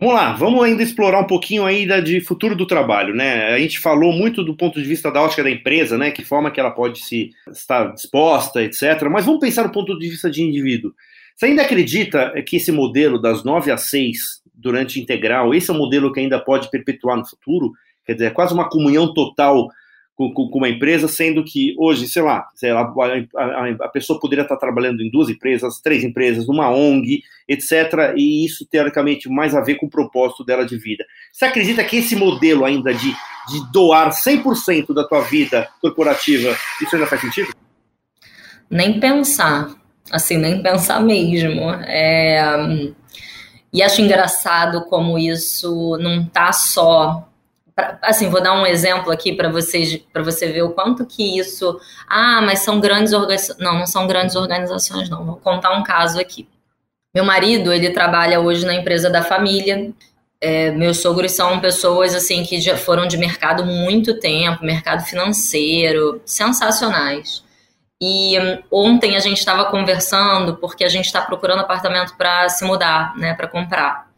Vamos 0.00 0.14
lá, 0.14 0.32
vamos 0.32 0.64
ainda 0.64 0.82
explorar 0.82 1.20
um 1.20 1.26
pouquinho 1.26 1.66
ainda 1.66 2.00
de 2.00 2.22
futuro 2.22 2.56
do 2.56 2.66
trabalho, 2.66 3.14
né? 3.14 3.52
A 3.52 3.58
gente 3.58 3.78
falou 3.78 4.14
muito 4.14 4.42
do 4.42 4.56
ponto 4.56 4.80
de 4.80 4.88
vista 4.88 5.10
da 5.10 5.20
ótica 5.20 5.42
da 5.42 5.50
empresa, 5.50 5.98
né? 5.98 6.10
Que 6.10 6.24
forma 6.24 6.50
que 6.50 6.58
ela 6.58 6.70
pode 6.70 7.04
se 7.04 7.32
estar 7.52 7.92
disposta, 7.92 8.62
etc. 8.62 8.82
Mas 9.10 9.26
vamos 9.26 9.40
pensar 9.40 9.64
do 9.64 9.72
ponto 9.72 9.98
de 9.98 10.08
vista 10.08 10.30
de 10.30 10.42
indivíduo. 10.42 10.94
Você 11.40 11.46
ainda 11.46 11.62
acredita 11.62 12.34
que 12.46 12.56
esse 12.56 12.70
modelo 12.70 13.18
das 13.18 13.42
9 13.42 13.70
às 13.72 13.84
6 13.84 14.42
durante 14.54 15.00
integral, 15.00 15.54
esse 15.54 15.70
é 15.70 15.72
um 15.72 15.78
modelo 15.78 16.12
que 16.12 16.20
ainda 16.20 16.38
pode 16.38 16.70
perpetuar 16.70 17.16
no 17.16 17.26
futuro? 17.26 17.72
Quer 18.04 18.12
dizer, 18.12 18.26
é 18.26 18.30
quase 18.30 18.52
uma 18.52 18.68
comunhão 18.68 19.14
total 19.14 19.66
com, 20.14 20.34
com, 20.34 20.50
com 20.50 20.58
uma 20.58 20.68
empresa, 20.68 21.08
sendo 21.08 21.42
que 21.42 21.74
hoje, 21.78 22.06
sei 22.08 22.20
lá, 22.20 22.46
sei 22.54 22.74
lá 22.74 22.82
a, 22.82 23.42
a, 23.42 23.70
a, 23.70 23.88
pessoa 23.88 24.20
poderia 24.20 24.42
estar 24.42 24.58
trabalhando 24.58 25.00
em 25.00 25.10
duas 25.10 25.30
empresas, 25.30 25.80
três 25.80 26.04
empresas, 26.04 26.46
numa 26.46 26.68
ONG, 26.68 27.22
etc. 27.48 28.12
E 28.14 28.44
isso, 28.44 28.66
teoricamente, 28.70 29.26
mais 29.26 29.54
a 29.54 29.62
ver 29.62 29.76
com 29.76 29.86
o 29.86 29.90
propósito 29.90 30.44
dela 30.44 30.66
de 30.66 30.76
vida. 30.76 31.06
Você 31.32 31.46
acredita 31.46 31.82
que 31.84 31.96
esse 31.96 32.14
modelo 32.14 32.66
ainda 32.66 32.92
de, 32.92 33.12
de 33.12 33.72
doar 33.72 34.10
100% 34.10 34.92
da 34.92 35.08
tua 35.08 35.22
vida 35.22 35.66
corporativa, 35.80 36.54
isso 36.82 36.94
ainda 36.94 37.06
faz 37.06 37.22
sentido? 37.22 37.50
Nem 38.68 39.00
pensar 39.00 39.79
assim, 40.10 40.36
nem 40.36 40.62
pensar 40.62 41.00
mesmo. 41.00 41.70
É, 41.86 42.40
e 43.72 43.82
acho 43.82 44.00
engraçado 44.02 44.84
como 44.86 45.18
isso 45.18 45.96
não 45.98 46.24
tá 46.26 46.52
só. 46.52 47.26
Pra, 47.74 47.98
assim, 48.02 48.28
vou 48.28 48.42
dar 48.42 48.52
um 48.54 48.66
exemplo 48.66 49.12
aqui 49.12 49.32
para 49.32 49.48
vocês, 49.48 49.96
para 50.12 50.22
você 50.22 50.50
ver 50.52 50.62
o 50.62 50.72
quanto 50.72 51.06
que 51.06 51.38
isso. 51.38 51.78
Ah, 52.08 52.42
mas 52.42 52.60
são 52.60 52.80
grandes 52.80 53.12
organizações. 53.12 53.58
Não, 53.60 53.78
não 53.78 53.86
são 53.86 54.06
grandes 54.06 54.36
organizações, 54.36 55.08
não. 55.08 55.24
Vou 55.24 55.36
contar 55.36 55.72
um 55.72 55.82
caso 55.82 56.20
aqui. 56.20 56.48
Meu 57.14 57.24
marido, 57.24 57.72
ele 57.72 57.90
trabalha 57.90 58.40
hoje 58.40 58.64
na 58.66 58.74
empresa 58.74 59.10
da 59.10 59.22
família 59.22 59.92
É, 60.42 60.70
meus 60.72 60.98
sogros 60.98 61.32
são 61.32 61.60
pessoas 61.60 62.14
assim 62.14 62.42
que 62.44 62.60
já 62.60 62.76
foram 62.76 63.06
de 63.06 63.18
mercado 63.18 63.64
muito 63.64 64.18
tempo, 64.20 64.64
mercado 64.64 65.04
financeiro, 65.04 66.20
sensacionais. 66.24 67.44
E 68.00 68.38
um, 68.38 68.62
ontem 68.70 69.14
a 69.16 69.20
gente 69.20 69.38
estava 69.38 69.66
conversando 69.66 70.56
porque 70.56 70.84
a 70.84 70.88
gente 70.88 71.06
está 71.06 71.20
procurando 71.20 71.60
apartamento 71.60 72.16
para 72.16 72.48
se 72.48 72.64
mudar, 72.64 73.14
né, 73.16 73.34
para 73.34 73.46
comprar. 73.46 74.08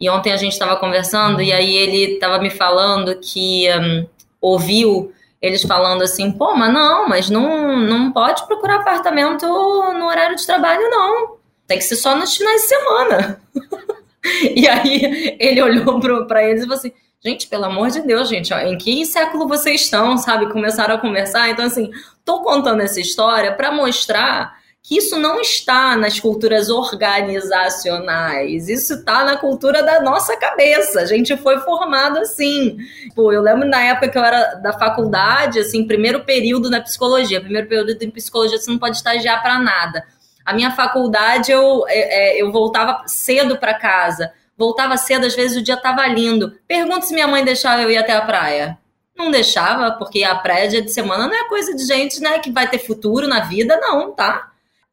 E 0.00 0.08
ontem 0.08 0.32
a 0.32 0.36
gente 0.36 0.52
estava 0.52 0.76
conversando 0.76 1.42
e 1.42 1.52
aí 1.52 1.76
ele 1.76 2.14
estava 2.14 2.38
me 2.38 2.50
falando 2.50 3.14
que 3.16 3.66
um, 3.70 4.06
ouviu 4.40 5.12
eles 5.42 5.62
falando 5.62 6.02
assim, 6.02 6.32
pô, 6.32 6.54
mas 6.54 6.72
não, 6.72 7.08
mas 7.08 7.30
não, 7.30 7.76
não 7.76 8.12
pode 8.12 8.46
procurar 8.46 8.76
apartamento 8.76 9.46
no 9.46 10.06
horário 10.06 10.36
de 10.36 10.46
trabalho, 10.46 10.88
não. 10.90 11.36
Tem 11.66 11.78
que 11.78 11.84
ser 11.84 11.96
só 11.96 12.16
nos 12.16 12.34
finais 12.36 12.62
de 12.62 12.68
semana. 12.68 13.40
e 14.56 14.66
aí 14.66 15.36
ele 15.38 15.62
olhou 15.62 16.26
para 16.26 16.44
eles 16.44 16.62
e 16.62 16.64
falou 16.64 16.78
assim, 16.78 16.92
gente, 17.24 17.48
pelo 17.48 17.64
amor 17.64 17.90
de 17.90 18.00
Deus, 18.02 18.28
gente, 18.28 18.52
ó, 18.52 18.58
em 18.58 18.78
que 18.78 19.04
século 19.04 19.48
vocês 19.48 19.82
estão, 19.82 20.16
sabe? 20.16 20.50
Começaram 20.50 20.94
a 20.94 20.98
conversar. 20.98 21.50
Então, 21.50 21.64
assim, 21.64 21.90
tô 22.24 22.42
contando 22.42 22.80
essa 22.80 23.00
história 23.00 23.54
para 23.54 23.72
mostrar 23.72 24.58
que 24.88 24.96
isso 24.96 25.18
não 25.18 25.40
está 25.40 25.96
nas 25.96 26.18
culturas 26.18 26.70
organizacionais, 26.70 28.70
isso 28.70 28.94
está 28.94 29.22
na 29.22 29.36
cultura 29.36 29.82
da 29.82 30.00
nossa 30.00 30.34
cabeça. 30.36 31.00
A 31.00 31.04
gente 31.04 31.36
foi 31.36 31.58
formado 31.58 32.18
assim. 32.18 32.78
Pô, 33.14 33.30
eu 33.30 33.42
lembro 33.42 33.68
na 33.68 33.82
época 33.82 34.08
que 34.08 34.16
eu 34.16 34.24
era 34.24 34.54
da 34.54 34.72
faculdade, 34.72 35.58
assim, 35.58 35.86
primeiro 35.86 36.24
período 36.24 36.70
na 36.70 36.80
psicologia. 36.80 37.40
Primeiro 37.40 37.68
período 37.68 38.02
em 38.02 38.10
psicologia 38.10 38.56
você 38.56 38.70
não 38.70 38.78
pode 38.78 38.96
estagiar 38.96 39.42
para 39.42 39.58
nada. 39.58 40.04
A 40.42 40.54
minha 40.54 40.70
faculdade 40.70 41.52
eu, 41.52 41.84
é, 41.88 42.38
é 42.38 42.42
eu 42.42 42.50
voltava 42.50 43.02
cedo 43.06 43.58
para 43.58 43.74
casa. 43.74 44.32
Voltava 44.58 44.96
cedo, 44.96 45.24
às 45.24 45.36
vezes 45.36 45.56
o 45.56 45.62
dia 45.62 45.76
estava 45.76 46.04
lindo. 46.08 46.52
Pergunta 46.66 47.02
se 47.02 47.14
minha 47.14 47.28
mãe 47.28 47.44
deixava 47.44 47.80
eu 47.82 47.90
ir 47.92 47.96
até 47.96 48.12
a 48.12 48.20
praia. 48.20 48.76
Não 49.16 49.30
deixava, 49.30 49.92
porque 49.92 50.24
a 50.24 50.34
praia 50.34 50.68
dia 50.68 50.82
de 50.82 50.92
semana 50.92 51.28
não 51.28 51.34
é 51.34 51.48
coisa 51.48 51.74
de 51.74 51.84
gente, 51.86 52.20
né, 52.20 52.40
que 52.40 52.50
vai 52.50 52.68
ter 52.68 52.78
futuro 52.80 53.28
na 53.28 53.40
vida, 53.40 53.78
não, 53.80 54.12
tá? 54.12 54.50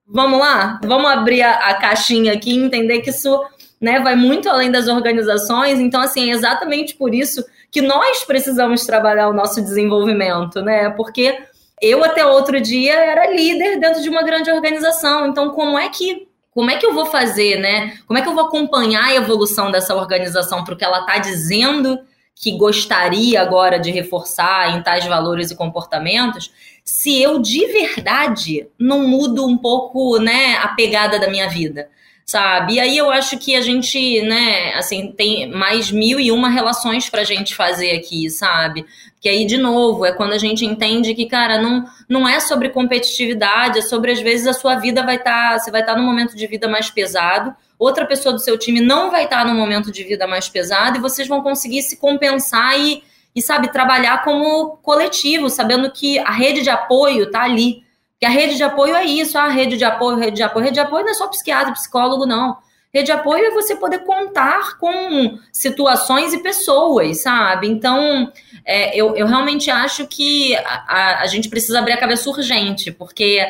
Vamos 0.07 0.39
lá? 0.39 0.79
Vamos 0.83 1.09
abrir 1.09 1.41
a, 1.41 1.69
a 1.69 1.73
caixinha 1.73 2.33
aqui 2.33 2.51
e 2.51 2.63
entender 2.63 3.01
que 3.01 3.09
isso 3.09 3.43
né, 3.81 3.99
vai 3.99 4.15
muito 4.15 4.47
além 4.47 4.69
das 4.71 4.87
organizações. 4.87 5.79
Então, 5.79 5.99
assim, 5.99 6.29
é 6.29 6.33
exatamente 6.33 6.95
por 6.95 7.13
isso 7.13 7.43
que 7.71 7.81
nós 7.81 8.23
precisamos 8.23 8.85
trabalhar 8.85 9.29
o 9.29 9.33
nosso 9.33 9.61
desenvolvimento, 9.61 10.61
né? 10.61 10.91
Porque 10.91 11.39
eu 11.81 12.03
até 12.03 12.23
outro 12.25 12.61
dia 12.61 12.93
era 12.93 13.31
líder 13.31 13.79
dentro 13.79 14.01
de 14.01 14.09
uma 14.09 14.23
grande 14.23 14.51
organização. 14.51 15.27
Então, 15.27 15.49
como 15.49 15.77
é 15.77 15.89
que 15.89 16.24
como 16.55 16.71
é 16.71 16.77
que 16.77 16.85
eu 16.85 16.93
vou 16.93 17.07
fazer, 17.07 17.59
né? 17.59 17.97
Como 18.07 18.17
é 18.17 18.21
que 18.21 18.29
eu 18.29 18.33
vou 18.33 18.45
acompanhar 18.45 19.03
a 19.03 19.13
evolução 19.13 19.69
dessa 19.69 19.93
organização 19.93 20.63
para 20.63 20.73
o 20.73 20.77
que 20.77 20.85
ela 20.85 21.01
está 21.01 21.17
dizendo 21.17 21.99
que 22.33 22.57
gostaria 22.57 23.41
agora 23.41 23.77
de 23.77 23.91
reforçar 23.91 24.73
em 24.75 24.81
tais 24.81 25.05
valores 25.05 25.51
e 25.51 25.55
comportamentos, 25.55 26.51
se 26.83 27.21
eu 27.21 27.39
de 27.39 27.65
verdade 27.67 28.67
não 28.79 29.05
mudo 29.05 29.45
um 29.45 29.57
pouco, 29.57 30.17
né, 30.17 30.55
a 30.57 30.69
pegada 30.69 31.19
da 31.19 31.29
minha 31.29 31.49
vida, 31.49 31.89
sabe? 32.25 32.73
E 32.73 32.79
aí 32.79 32.97
eu 32.97 33.11
acho 33.11 33.37
que 33.37 33.55
a 33.55 33.61
gente, 33.61 34.21
né, 34.23 34.73
assim, 34.73 35.11
tem 35.11 35.49
mais 35.51 35.91
mil 35.91 36.19
e 36.19 36.31
uma 36.31 36.49
relações 36.49 37.09
pra 37.09 37.23
gente 37.23 37.55
fazer 37.55 37.91
aqui, 37.91 38.29
sabe? 38.29 38.85
Que 39.21 39.29
aí, 39.29 39.45
de 39.45 39.57
novo, 39.57 40.05
é 40.05 40.11
quando 40.11 40.33
a 40.33 40.37
gente 40.37 40.65
entende 40.65 41.13
que, 41.13 41.27
cara, 41.27 41.61
não, 41.61 41.85
não 42.09 42.27
é 42.27 42.39
sobre 42.39 42.69
competitividade, 42.69 43.79
é 43.79 43.81
sobre, 43.81 44.11
às 44.11 44.21
vezes, 44.21 44.47
a 44.47 44.53
sua 44.53 44.75
vida 44.75 45.03
vai 45.03 45.17
estar, 45.17 45.51
tá, 45.51 45.59
você 45.59 45.69
vai 45.69 45.81
estar 45.81 45.93
tá 45.93 45.99
num 45.99 46.05
momento 46.05 46.35
de 46.35 46.47
vida 46.47 46.67
mais 46.67 46.89
pesado, 46.89 47.55
outra 47.77 48.05
pessoa 48.05 48.33
do 48.33 48.39
seu 48.39 48.57
time 48.57 48.81
não 48.81 49.11
vai 49.11 49.25
estar 49.25 49.43
tá 49.43 49.45
num 49.45 49.55
momento 49.55 49.91
de 49.91 50.03
vida 50.03 50.25
mais 50.25 50.49
pesado 50.49 50.97
e 50.97 51.01
vocês 51.01 51.27
vão 51.27 51.41
conseguir 51.43 51.83
se 51.83 51.97
compensar 51.97 52.79
e 52.79 53.03
e, 53.35 53.41
sabe, 53.41 53.67
trabalhar 53.67 54.23
como 54.23 54.77
coletivo, 54.77 55.49
sabendo 55.49 55.91
que 55.91 56.17
a 56.19 56.31
rede 56.31 56.61
de 56.61 56.69
apoio 56.69 57.29
tá 57.29 57.43
ali. 57.43 57.83
Que 58.19 58.25
a 58.25 58.29
rede 58.29 58.55
de 58.55 58.63
apoio 58.63 58.95
é 58.95 59.05
isso, 59.05 59.37
a 59.37 59.47
rede 59.49 59.77
de 59.77 59.83
apoio, 59.83 60.17
rede 60.17 60.37
de 60.37 60.43
apoio. 60.43 60.65
Rede 60.65 60.75
de 60.75 60.79
apoio 60.79 61.03
não 61.03 61.11
é 61.11 61.15
só 61.15 61.27
psiquiatra, 61.27 61.73
psicólogo, 61.73 62.25
não. 62.25 62.57
Rede 62.93 63.07
de 63.07 63.11
apoio 63.11 63.45
é 63.45 63.51
você 63.51 63.75
poder 63.75 63.99
contar 64.05 64.77
com 64.77 65.37
situações 65.51 66.33
e 66.33 66.41
pessoas, 66.41 67.21
sabe? 67.21 67.67
Então, 67.67 68.31
é, 68.63 68.95
eu, 68.95 69.15
eu 69.17 69.27
realmente 69.27 69.69
acho 69.69 70.07
que 70.07 70.55
a, 70.55 71.19
a 71.21 71.27
gente 71.27 71.49
precisa 71.49 71.79
abrir 71.79 71.91
a 71.91 71.99
cabeça 71.99 72.29
urgente, 72.29 72.93
porque 72.93 73.45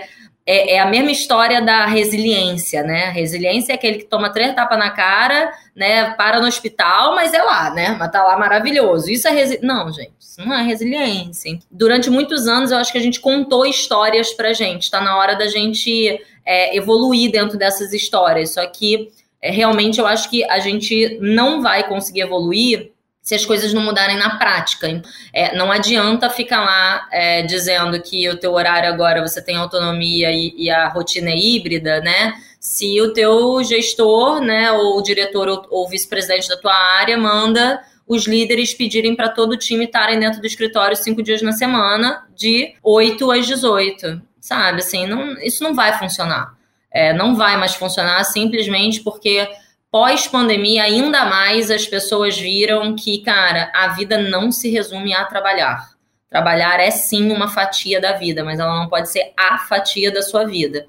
é, 0.47 0.75
é, 0.75 0.79
a 0.79 0.85
mesma 0.85 1.11
história 1.11 1.59
da 1.59 1.87
resiliência, 1.87 2.83
né? 2.83 3.09
Resiliência 3.09 3.73
é 3.73 3.75
aquele 3.75 3.97
que 3.97 4.05
toma 4.05 4.31
três 4.31 4.53
tapas 4.53 4.77
na 4.77 4.91
cara, 4.91 5.51
né? 5.75 6.11
Para 6.11 6.39
no 6.39 6.45
hospital, 6.45 7.15
mas 7.15 7.33
é 7.33 7.41
lá, 7.41 7.71
né? 7.73 7.95
Mas 7.97 8.11
tá 8.11 8.23
lá 8.23 8.37
maravilhoso. 8.37 9.09
Isso 9.09 9.27
é 9.27 9.31
resiliência. 9.31 9.67
Não, 9.67 9.91
gente, 9.91 10.13
isso 10.19 10.45
não 10.45 10.55
é 10.55 10.61
resiliência. 10.61 11.57
Durante 11.71 12.11
muitos 12.11 12.47
anos, 12.47 12.69
eu 12.69 12.77
acho 12.77 12.91
que 12.91 12.97
a 12.97 13.01
gente 13.01 13.19
contou 13.19 13.65
histórias 13.65 14.33
pra 14.33 14.53
gente. 14.53 14.91
Tá 14.91 15.01
na 15.01 15.17
hora 15.17 15.35
da 15.35 15.47
gente 15.47 16.21
é, 16.45 16.77
evoluir 16.77 17.31
dentro 17.31 17.57
dessas 17.57 17.91
histórias. 17.91 18.51
Só 18.51 18.63
que 18.67 19.09
é, 19.41 19.49
realmente 19.49 19.99
eu 19.99 20.05
acho 20.05 20.29
que 20.29 20.43
a 20.43 20.59
gente 20.59 21.17
não 21.19 21.63
vai 21.63 21.87
conseguir 21.87 22.21
evoluir 22.21 22.91
se 23.25 23.33
as 23.33 23.43
coisas 23.43 23.73
não 23.73 23.81
mudarem 23.81 24.17
na 24.17 24.37
prática. 24.37 25.01
É, 25.33 25.57
não 25.57 25.71
adianta 25.71 26.29
ficar 26.29 26.63
lá 26.63 27.07
é, 27.11 27.41
dizendo 27.41 27.99
que 27.99 28.29
o 28.29 28.37
teu 28.37 28.53
horário 28.53 28.87
agora 28.87 29.19
você 29.19 29.41
tem 29.41 29.57
autonomia 29.57 30.31
e, 30.31 30.53
e, 30.55 30.69
a 30.69 30.87
rotina 30.87 31.31
é 31.31 31.35
híbrida, 31.35 31.99
né? 32.01 32.35
Se 32.59 33.01
o 33.01 33.11
teu 33.13 33.63
gestor, 33.63 34.41
né, 34.41 34.71
ou 34.71 35.01
diretor 35.01 35.47
ou, 35.47 35.65
ou 35.71 35.89
vice-presidente 35.89 36.47
da 36.47 36.57
tua 36.57 36.73
área 36.73 37.17
manda 37.17 37.81
os 38.07 38.27
líderes 38.27 38.75
pedirem 38.75 39.15
para 39.15 39.29
todo 39.29 39.53
o 39.53 39.57
time 39.57 39.85
estarem 39.85 40.19
dentro 40.19 40.39
do 40.39 40.45
escritório 40.45 40.95
cinco 40.95 41.23
dias 41.23 41.41
na 41.41 41.51
semana, 41.51 42.27
de 42.35 42.75
8 42.83 43.31
às 43.31 43.47
18, 43.47 44.21
sabe? 44.39 44.79
Assim, 44.79 45.07
não, 45.07 45.33
isso 45.39 45.63
não 45.63 45.73
vai 45.73 45.97
funcionar. 45.97 46.53
É, 46.91 47.11
não 47.11 47.35
vai 47.35 47.57
mais 47.57 47.73
funcionar 47.73 48.23
simplesmente 48.23 49.01
porque 49.01 49.47
pós-pandemia, 49.91 50.83
ainda 50.83 51.25
mais 51.25 51.71
as 51.71 51.87
pessoas 51.87 52.37
viram 52.37 52.95
que, 52.95 53.19
cara, 53.19 53.71
a 53.73 53.89
vida 53.89 54.17
não 54.17 54.51
se 54.51 54.69
resume 54.69 55.13
a 55.13 55.25
trabalhar. 55.25 55.95
Trabalhar 56.29 56.79
é 56.79 56.91
sim 56.91 57.31
uma 57.31 57.47
fatia 57.47 58.01
da 58.01 58.13
vida, 58.13 58.43
mas 58.43 58.59
ela 58.59 58.77
não 58.77 58.89
pode 58.89 59.09
ser 59.09 59.31
a 59.37 59.57
fatia 59.57 60.11
da 60.11 60.21
sua 60.21 60.45
vida. 60.45 60.85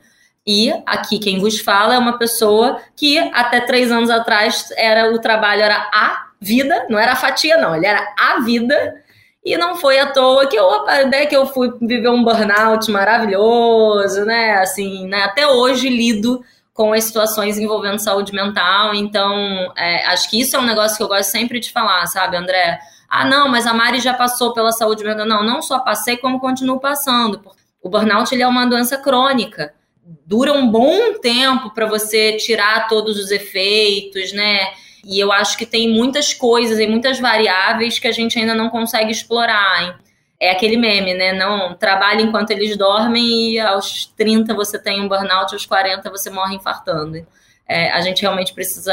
E 0.47 0.73
aqui 0.87 1.19
quem 1.19 1.41
vos 1.41 1.61
fala 1.61 1.95
é 1.95 1.99
uma 1.99 2.19
pessoa 2.19 2.81
que 2.95 3.19
até 3.33 3.61
três 3.61 3.91
anos 3.91 4.11
atrás 4.11 4.73
era 4.77 5.13
o 5.13 5.19
trabalho 5.21 5.63
era 5.63 5.89
a 5.93 6.27
vida, 6.41 6.87
não 6.89 6.99
era 6.99 7.13
a 7.13 7.17
fatia, 7.17 7.57
não, 7.57 7.75
ele 7.75 7.87
era 7.87 8.15
a 8.19 8.41
vida. 8.41 9.03
E 9.45 9.57
não 9.57 9.77
foi 9.77 9.99
à 9.99 10.07
toa 10.11 10.47
que 10.49 10.57
eu, 10.57 10.85
né, 11.09 11.27
que 11.27 11.37
eu 11.37 11.47
fui 11.47 11.73
viver 11.81 12.09
um 12.09 12.25
burnout 12.25 12.91
maravilhoso, 12.91 14.25
né? 14.25 14.59
Assim, 14.59 15.07
né, 15.07 15.23
até 15.23 15.47
hoje 15.47 15.89
lido 15.89 16.43
com 16.77 16.93
as 16.93 17.05
situações 17.05 17.59
envolvendo 17.59 17.99
saúde 17.99 18.33
mental. 18.35 18.95
Então, 18.95 19.73
é, 19.77 20.05
acho 20.07 20.29
que 20.29 20.39
isso 20.39 20.55
é 20.55 20.59
um 20.59 20.65
negócio 20.65 20.97
que 20.97 21.03
eu 21.03 21.09
gosto 21.09 21.31
sempre 21.31 21.59
de 21.59 21.73
falar, 21.73 22.07
sabe, 22.07 22.37
André? 22.37 22.79
Ah, 23.09 23.25
não, 23.25 23.49
mas 23.49 23.67
a 23.67 23.73
Mari 23.73 23.99
já 23.99 24.13
passou 24.13 24.53
pela 24.53 24.71
saúde 24.71 25.03
mental. 25.03 25.27
Não, 25.27 25.43
não 25.43 25.63
só 25.63 25.79
passei, 25.79 26.19
como 26.19 26.39
continuo 26.39 26.79
passando. 26.79 27.41
O 27.83 27.89
burnout 27.89 28.33
ele 28.35 28.43
é 28.43 28.47
uma 28.47 28.67
doença 28.67 28.99
crônica. 28.99 29.73
Dura 30.27 30.53
um 30.53 30.71
bom 30.71 31.15
tempo 31.15 31.71
para 31.71 31.87
você 31.87 32.37
tirar 32.37 32.89
todos 32.89 33.19
os 33.19 33.31
efeitos, 33.31 34.33
né? 34.33 34.69
E 35.03 35.19
eu 35.19 35.33
acho 35.33 35.57
que 35.57 35.65
tem 35.65 35.89
muitas 35.89 36.35
coisas 36.35 36.79
e 36.79 36.87
muitas 36.87 37.19
variáveis 37.19 37.99
que 37.99 38.07
a 38.07 38.13
gente 38.13 38.39
ainda 38.39 38.55
não 38.55 38.69
consegue 38.69 39.11
explorar. 39.11 39.99
É 40.39 40.51
aquele 40.51 40.77
meme, 40.77 41.15
né? 41.15 41.33
Não 41.33 41.75
trabalha 41.75 42.21
enquanto 42.21 42.51
eles 42.51 42.77
dormem 42.77 43.53
e 43.53 43.61
aos 43.61 44.07
30 44.17 44.55
você 44.55 44.79
tem 44.79 45.01
um 45.01 45.09
burnout, 45.09 45.55
aos 45.55 45.65
40 45.65 46.11
você 46.11 46.29
morre 46.29 46.57
infartando. 46.57 47.27
É, 47.67 47.91
a 47.91 48.01
gente 48.01 48.23
realmente 48.23 48.53
precisa 48.53 48.93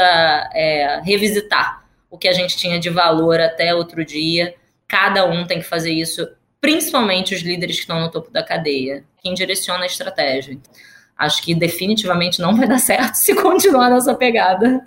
é, 0.52 1.00
revisitar 1.04 1.84
o 2.10 2.18
que 2.18 2.28
a 2.28 2.32
gente 2.32 2.56
tinha 2.56 2.78
de 2.78 2.90
valor 2.90 3.40
até 3.40 3.74
outro 3.74 4.04
dia. 4.04 4.54
Cada 4.88 5.24
um 5.26 5.46
tem 5.46 5.58
que 5.58 5.66
fazer 5.66 5.92
isso, 5.92 6.28
principalmente 6.60 7.34
os 7.34 7.42
líderes 7.42 7.76
que 7.76 7.82
estão 7.82 8.00
no 8.00 8.10
topo 8.10 8.30
da 8.30 8.42
cadeia, 8.42 9.04
quem 9.22 9.34
direciona 9.34 9.82
a 9.82 9.86
estratégia. 9.86 10.58
Acho 11.16 11.42
que 11.42 11.54
definitivamente 11.54 12.40
não 12.40 12.56
vai 12.56 12.66
dar 12.66 12.78
certo 12.78 13.14
se 13.18 13.34
continuar 13.34 13.90
nessa 13.90 14.14
pegada. 14.14 14.86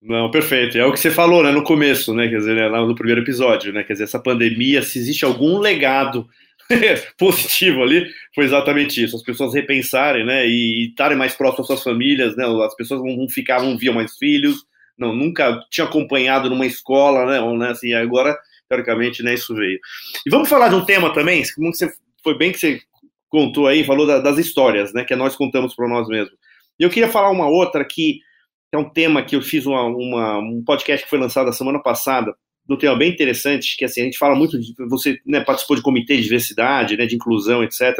Não, 0.00 0.30
perfeito. 0.30 0.78
É 0.78 0.84
o 0.86 0.92
que 0.92 1.00
você 1.00 1.10
falou, 1.10 1.42
né, 1.42 1.50
no 1.50 1.64
começo, 1.64 2.14
né, 2.14 2.28
quer 2.28 2.38
dizer, 2.38 2.54
né, 2.54 2.68
lá 2.68 2.84
no 2.86 2.94
primeiro 2.94 3.20
episódio, 3.20 3.72
né, 3.72 3.82
quer 3.82 3.94
dizer, 3.94 4.04
essa 4.04 4.20
pandemia, 4.22 4.80
se 4.82 4.98
existe 4.98 5.24
algum 5.24 5.58
legado 5.58 6.26
positivo 7.18 7.82
ali, 7.82 8.06
foi 8.32 8.44
exatamente 8.44 9.02
isso, 9.02 9.16
as 9.16 9.22
pessoas 9.22 9.54
repensarem, 9.54 10.24
né, 10.24 10.46
e 10.46 10.88
estarem 10.90 11.18
mais 11.18 11.34
próximas 11.34 11.62
às 11.62 11.66
suas 11.66 11.82
famílias, 11.82 12.36
né, 12.36 12.44
as 12.64 12.76
pessoas 12.76 13.02
não 13.02 13.28
ficavam, 13.28 13.70
não 13.70 13.78
viam 13.78 13.94
mais 13.94 14.16
filhos, 14.16 14.64
não, 14.96 15.12
nunca 15.14 15.60
tinha 15.68 15.86
acompanhado 15.86 16.48
numa 16.48 16.66
escola, 16.66 17.26
né, 17.26 17.40
ou, 17.40 17.58
né, 17.58 17.70
assim, 17.70 17.92
agora, 17.92 18.36
teoricamente, 18.68 19.22
né, 19.24 19.34
isso 19.34 19.52
veio. 19.52 19.80
E 20.24 20.30
vamos 20.30 20.48
falar 20.48 20.68
de 20.68 20.76
um 20.76 20.84
tema 20.84 21.12
também, 21.12 21.42
como 21.56 21.74
você, 21.74 21.90
foi 22.22 22.38
bem 22.38 22.52
que 22.52 22.58
você 22.58 22.80
contou 23.28 23.66
aí, 23.66 23.82
falou 23.82 24.06
da, 24.06 24.20
das 24.20 24.38
histórias, 24.38 24.92
né, 24.92 25.02
que 25.04 25.16
nós 25.16 25.34
contamos 25.34 25.74
para 25.74 25.88
nós 25.88 26.06
mesmos. 26.06 26.38
E 26.78 26.84
eu 26.84 26.90
queria 26.90 27.08
falar 27.08 27.30
uma 27.30 27.48
outra 27.48 27.84
que 27.84 28.20
que 28.70 28.76
é 28.76 28.78
um 28.78 28.88
tema 28.88 29.22
que 29.22 29.34
eu 29.34 29.42
fiz 29.42 29.66
uma, 29.66 29.84
uma, 29.84 30.38
um 30.38 30.62
podcast 30.64 31.04
que 31.04 31.10
foi 31.10 31.18
lançado 31.18 31.48
a 31.48 31.52
semana 31.52 31.78
passada, 31.78 32.34
um 32.68 32.76
tema 32.76 32.96
bem 32.96 33.10
interessante, 33.10 33.76
que 33.76 33.84
assim, 33.84 34.02
a 34.02 34.04
gente 34.04 34.18
fala 34.18 34.34
muito 34.34 34.58
de, 34.60 34.74
você 34.88 35.18
né, 35.24 35.40
participou 35.40 35.76
de 35.76 35.82
comitê 35.82 36.16
de 36.16 36.24
diversidade, 36.24 36.96
né, 36.96 37.06
de 37.06 37.16
inclusão, 37.16 37.64
etc. 37.64 37.96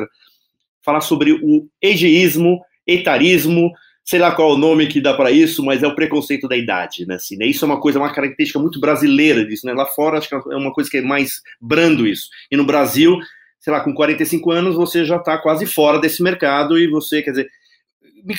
Falar 0.85 1.01
sobre 1.01 1.33
o 1.33 1.67
egeísmo, 1.81 2.61
etarismo, 2.87 3.73
sei 4.05 4.19
lá 4.19 4.31
qual 4.31 4.51
é 4.51 4.55
o 4.55 4.59
nome 4.59 4.87
que 4.87 5.01
dá 5.01 5.15
para 5.15 5.31
isso, 5.31 5.65
mas 5.65 5.83
é 5.83 5.87
o 5.87 5.95
preconceito 5.95 6.47
da 6.47 6.57
idade, 6.57 7.07
né, 7.07 7.15
assim, 7.15 7.37
né? 7.37 7.47
Isso 7.47 7.65
é 7.65 7.69
uma 7.69 7.81
coisa, 7.81 7.99
uma 7.99 8.13
característica 8.13 8.59
muito 8.59 8.79
brasileira 8.79 9.45
disso, 9.47 9.67
né? 9.67 9.73
Lá 9.73 9.87
fora 9.87 10.19
acho 10.19 10.29
que 10.29 10.35
é 10.35 10.57
uma 10.57 10.73
coisa 10.73 10.91
que 10.91 10.99
é 10.99 11.03
mais 11.03 11.41
brando 11.61 12.07
isso. 12.07 12.29
E 12.51 12.57
no 12.57 12.65
Brasil, 12.65 13.19
sei 13.59 13.73
lá, 13.73 13.81
com 13.81 13.95
45 13.95 14.51
anos 14.51 14.77
você 14.77 15.05
já 15.05 15.17
está 15.17 15.39
quase 15.39 15.65
fora 15.65 15.99
desse 15.99 16.23
mercado 16.23 16.79
e 16.79 16.87
você, 16.89 17.23
quer 17.23 17.31
dizer, 17.31 17.51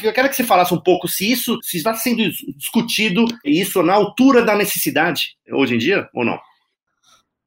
eu 0.04 0.14
quero 0.14 0.30
que 0.30 0.36
você 0.36 0.44
falasse 0.44 0.74
um 0.74 0.80
pouco 0.80 1.08
se 1.08 1.32
isso 1.32 1.58
se 1.62 1.78
está 1.78 1.94
sendo 1.94 2.24
discutido 2.56 3.26
isso 3.44 3.82
na 3.84 3.94
altura 3.94 4.44
da 4.44 4.56
necessidade 4.56 5.36
hoje 5.52 5.76
em 5.76 5.78
dia 5.78 6.08
ou 6.14 6.26
não. 6.26 6.40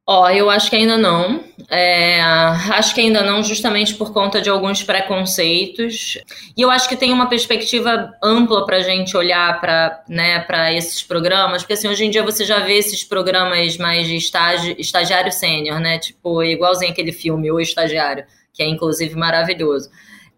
Ó, 0.05 0.25
oh, 0.25 0.29
eu 0.29 0.51
acho 0.51 0.69
que 0.69 0.75
ainda 0.75 0.99
não. 0.99 1.45
É, 1.71 2.21
acho 2.21 2.93
que 2.93 3.01
ainda 3.01 3.23
não, 3.23 3.41
justamente 3.43 3.95
por 3.95 4.13
conta 4.13 4.41
de 4.41 4.51
alguns 4.51 4.83
preconceitos. 4.83 6.19
E 6.57 6.61
eu 6.61 6.71
acho 6.73 6.89
que 6.89 6.97
tem 6.97 7.13
uma 7.13 7.29
perspectiva 7.29 8.13
ampla 8.23 8.67
para 8.67 8.79
a 8.79 8.81
gente 8.83 9.17
olhar 9.17 9.61
para 9.61 10.03
né, 10.09 10.45
esses 10.77 11.05
programas, 11.05 11.63
porque 11.63 11.75
assim, 11.75 11.87
hoje 11.87 12.05
em 12.05 12.11
dia 12.11 12.25
você 12.25 12.45
já 12.45 12.59
vê 12.59 12.75
esses 12.75 13.05
programas 13.05 13.77
mais 13.77 14.09
de 14.09 14.17
estágio, 14.17 14.75
estagiário 14.77 15.31
sênior, 15.31 15.79
né? 15.79 15.99
Tipo, 16.01 16.43
igualzinho 16.43 16.91
aquele 16.91 17.13
filme, 17.13 17.53
O 17.53 17.61
Estagiário, 17.61 18.25
que 18.53 18.61
é 18.61 18.67
inclusive 18.67 19.15
maravilhoso. 19.15 19.89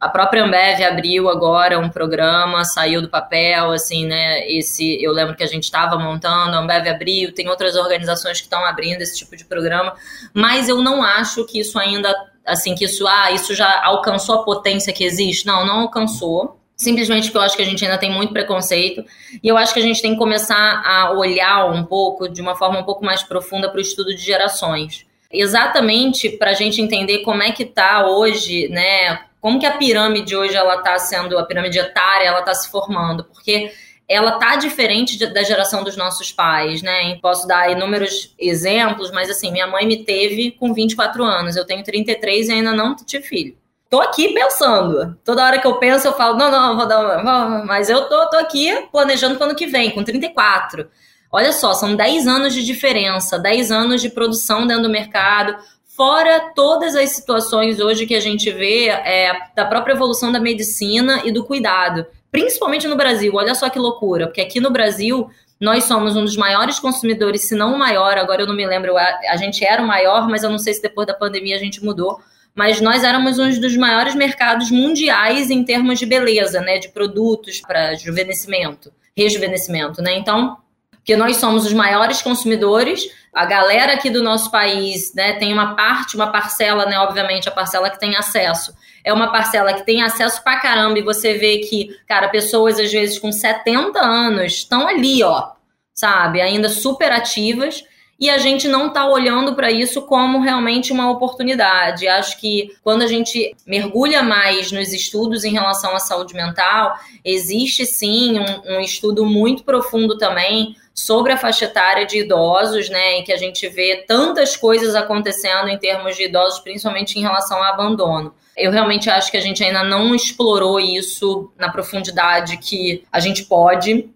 A 0.04 0.08
própria 0.10 0.44
Ambev 0.44 0.82
abriu 0.82 1.30
agora 1.30 1.78
um 1.78 1.88
programa, 1.88 2.62
saiu 2.62 3.00
do 3.00 3.08
papel, 3.08 3.70
assim, 3.72 4.04
né? 4.04 4.46
Esse, 4.46 5.02
eu 5.02 5.10
lembro 5.12 5.34
que 5.34 5.42
a 5.42 5.46
gente 5.46 5.64
estava 5.64 5.96
montando, 5.98 6.54
a 6.54 6.58
Ambev 6.58 6.86
abriu, 6.88 7.32
tem 7.32 7.48
outras 7.48 7.74
organizações 7.74 8.36
que 8.36 8.44
estão 8.44 8.66
abrindo 8.66 9.00
esse 9.00 9.16
tipo 9.16 9.34
de 9.34 9.46
programa, 9.46 9.94
mas 10.34 10.68
eu 10.68 10.82
não 10.82 11.02
acho 11.02 11.46
que 11.46 11.58
isso 11.58 11.78
ainda, 11.78 12.14
assim, 12.44 12.74
que 12.74 12.84
isso, 12.84 13.06
ah, 13.06 13.32
isso 13.32 13.54
já 13.54 13.82
alcançou 13.82 14.34
a 14.34 14.44
potência 14.44 14.92
que 14.92 15.04
existe. 15.04 15.46
Não, 15.46 15.64
não 15.64 15.80
alcançou. 15.80 16.60
Simplesmente 16.76 17.28
porque 17.28 17.38
eu 17.38 17.42
acho 17.42 17.56
que 17.56 17.62
a 17.62 17.66
gente 17.66 17.82
ainda 17.82 17.96
tem 17.96 18.12
muito 18.12 18.34
preconceito 18.34 19.02
e 19.42 19.48
eu 19.48 19.56
acho 19.56 19.72
que 19.72 19.80
a 19.80 19.82
gente 19.82 20.02
tem 20.02 20.12
que 20.12 20.18
começar 20.18 20.82
a 20.84 21.12
olhar 21.12 21.64
um 21.70 21.82
pouco, 21.82 22.28
de 22.28 22.42
uma 22.42 22.54
forma 22.54 22.78
um 22.78 22.84
pouco 22.84 23.02
mais 23.02 23.22
profunda, 23.22 23.70
para 23.70 23.78
o 23.78 23.80
estudo 23.80 24.14
de 24.14 24.20
gerações 24.20 25.06
exatamente 25.34 26.30
para 26.30 26.50
a 26.50 26.54
gente 26.54 26.80
entender 26.80 27.18
como 27.20 27.42
é 27.42 27.50
que 27.50 27.64
está 27.64 28.06
hoje, 28.06 28.68
né? 28.68 29.18
Como 29.44 29.60
que 29.60 29.66
a 29.66 29.76
pirâmide 29.76 30.34
hoje 30.34 30.56
ela 30.56 30.76
está 30.76 30.98
sendo, 30.98 31.36
a 31.36 31.44
pirâmide 31.44 31.78
etária, 31.78 32.24
ela 32.24 32.38
está 32.38 32.54
se 32.54 32.70
formando, 32.70 33.24
porque 33.24 33.70
ela 34.08 34.38
tá 34.38 34.56
diferente 34.56 35.18
da 35.18 35.42
geração 35.42 35.84
dos 35.84 35.98
nossos 35.98 36.32
pais, 36.32 36.80
né? 36.80 37.16
Posso 37.16 37.46
dar 37.46 37.70
inúmeros 37.70 38.34
exemplos, 38.38 39.10
mas 39.10 39.28
assim, 39.28 39.52
minha 39.52 39.66
mãe 39.66 39.86
me 39.86 40.02
teve 40.02 40.52
com 40.52 40.72
24 40.72 41.22
anos, 41.22 41.56
eu 41.56 41.66
tenho 41.66 41.84
33 41.84 42.48
e 42.48 42.52
ainda 42.52 42.72
não 42.72 42.96
tive 42.96 43.22
filho. 43.22 43.54
Tô 43.90 44.00
aqui 44.00 44.32
pensando. 44.32 45.14
Toda 45.22 45.44
hora 45.44 45.58
que 45.58 45.66
eu 45.66 45.74
penso, 45.74 46.08
eu 46.08 46.14
falo, 46.14 46.38
não, 46.38 46.50
não, 46.50 46.78
vou 46.78 46.88
dar 46.88 47.20
uma. 47.20 47.66
Mas 47.66 47.90
eu 47.90 48.08
tô, 48.08 48.30
tô 48.30 48.38
aqui 48.38 48.88
planejando 48.90 49.36
para 49.36 49.44
o 49.44 49.48
ano 49.50 49.58
que 49.58 49.66
vem, 49.66 49.90
com 49.90 50.02
34. 50.02 50.88
Olha 51.30 51.52
só, 51.52 51.74
são 51.74 51.94
10 51.94 52.26
anos 52.26 52.54
de 52.54 52.64
diferença, 52.64 53.38
10 53.38 53.70
anos 53.70 54.00
de 54.00 54.08
produção 54.08 54.66
dentro 54.66 54.84
do 54.84 54.88
mercado, 54.88 55.54
Fora 55.96 56.52
todas 56.56 56.96
as 56.96 57.10
situações 57.10 57.78
hoje 57.78 58.04
que 58.04 58.16
a 58.16 58.20
gente 58.20 58.50
vê 58.50 58.88
é, 58.88 59.32
da 59.54 59.64
própria 59.64 59.92
evolução 59.92 60.32
da 60.32 60.40
medicina 60.40 61.22
e 61.24 61.30
do 61.30 61.44
cuidado, 61.44 62.04
principalmente 62.32 62.88
no 62.88 62.96
Brasil. 62.96 63.32
Olha 63.36 63.54
só 63.54 63.70
que 63.70 63.78
loucura, 63.78 64.26
porque 64.26 64.40
aqui 64.40 64.58
no 64.58 64.72
Brasil 64.72 65.30
nós 65.60 65.84
somos 65.84 66.16
um 66.16 66.24
dos 66.24 66.36
maiores 66.36 66.80
consumidores, 66.80 67.46
se 67.46 67.54
não 67.54 67.74
o 67.74 67.78
maior, 67.78 68.18
agora 68.18 68.42
eu 68.42 68.46
não 68.48 68.56
me 68.56 68.66
lembro, 68.66 68.96
a, 68.96 69.36
gente 69.36 69.64
era 69.64 69.80
o 69.80 69.86
maior, 69.86 70.28
mas 70.28 70.42
eu 70.42 70.50
não 70.50 70.58
sei 70.58 70.74
se 70.74 70.82
depois 70.82 71.06
da 71.06 71.14
pandemia 71.14 71.54
a 71.54 71.60
gente 71.60 71.84
mudou. 71.84 72.18
Mas 72.56 72.80
nós 72.80 73.04
éramos 73.04 73.38
um 73.38 73.48
dos 73.60 73.76
maiores 73.76 74.16
mercados 74.16 74.72
mundiais 74.72 75.48
em 75.48 75.62
termos 75.64 75.98
de 75.98 76.06
beleza, 76.06 76.60
né? 76.60 76.78
De 76.78 76.88
produtos 76.88 77.60
para 77.60 77.90
rejuvenescimento, 77.90 78.92
rejuvenescimento, 79.16 80.02
né? 80.02 80.16
Então, 80.16 80.56
porque 81.04 81.16
nós 81.16 81.36
somos 81.36 81.66
os 81.66 81.72
maiores 81.74 82.22
consumidores, 82.22 83.06
a 83.30 83.44
galera 83.44 83.92
aqui 83.92 84.08
do 84.08 84.22
nosso 84.22 84.50
país, 84.50 85.12
né, 85.14 85.34
tem 85.34 85.52
uma 85.52 85.76
parte, 85.76 86.16
uma 86.16 86.32
parcela, 86.32 86.86
né, 86.86 86.98
obviamente, 86.98 87.46
a 87.46 87.52
parcela 87.52 87.90
que 87.90 88.00
tem 88.00 88.16
acesso. 88.16 88.74
É 89.04 89.12
uma 89.12 89.30
parcela 89.30 89.74
que 89.74 89.84
tem 89.84 90.02
acesso 90.02 90.42
pra 90.42 90.60
caramba 90.60 90.98
e 90.98 91.02
você 91.02 91.34
vê 91.34 91.58
que, 91.58 91.94
cara, 92.08 92.30
pessoas 92.30 92.80
às 92.80 92.90
vezes 92.90 93.18
com 93.18 93.30
70 93.30 94.00
anos 94.00 94.54
estão 94.54 94.88
ali, 94.88 95.22
ó, 95.22 95.50
sabe, 95.92 96.40
ainda 96.40 96.70
super 96.70 97.12
ativas 97.12 97.84
e 98.18 98.30
a 98.30 98.38
gente 98.38 98.68
não 98.68 98.88
está 98.88 99.06
olhando 99.06 99.54
para 99.54 99.70
isso 99.70 100.02
como 100.02 100.40
realmente 100.40 100.92
uma 100.92 101.10
oportunidade. 101.10 102.06
Acho 102.06 102.38
que 102.40 102.74
quando 102.82 103.02
a 103.02 103.06
gente 103.06 103.54
mergulha 103.66 104.22
mais 104.22 104.70
nos 104.70 104.92
estudos 104.92 105.44
em 105.44 105.52
relação 105.52 105.94
à 105.94 105.98
saúde 105.98 106.34
mental, 106.34 106.94
existe 107.24 107.84
sim 107.84 108.38
um, 108.38 108.76
um 108.76 108.80
estudo 108.80 109.24
muito 109.24 109.64
profundo 109.64 110.16
também 110.16 110.76
sobre 110.94 111.32
a 111.32 111.36
faixa 111.36 111.64
etária 111.64 112.06
de 112.06 112.18
idosos, 112.18 112.88
né, 112.88 113.18
em 113.18 113.24
que 113.24 113.32
a 113.32 113.36
gente 113.36 113.68
vê 113.68 114.04
tantas 114.06 114.56
coisas 114.56 114.94
acontecendo 114.94 115.68
em 115.68 115.76
termos 115.76 116.14
de 116.16 116.24
idosos, 116.24 116.60
principalmente 116.60 117.18
em 117.18 117.22
relação 117.22 117.58
ao 117.58 117.64
abandono. 117.64 118.32
Eu 118.56 118.70
realmente 118.70 119.10
acho 119.10 119.30
que 119.30 119.36
a 119.36 119.40
gente 119.40 119.64
ainda 119.64 119.82
não 119.82 120.14
explorou 120.14 120.78
isso 120.78 121.50
na 121.58 121.68
profundidade 121.68 122.56
que 122.58 123.04
a 123.10 123.18
gente 123.18 123.44
pode. 123.44 124.08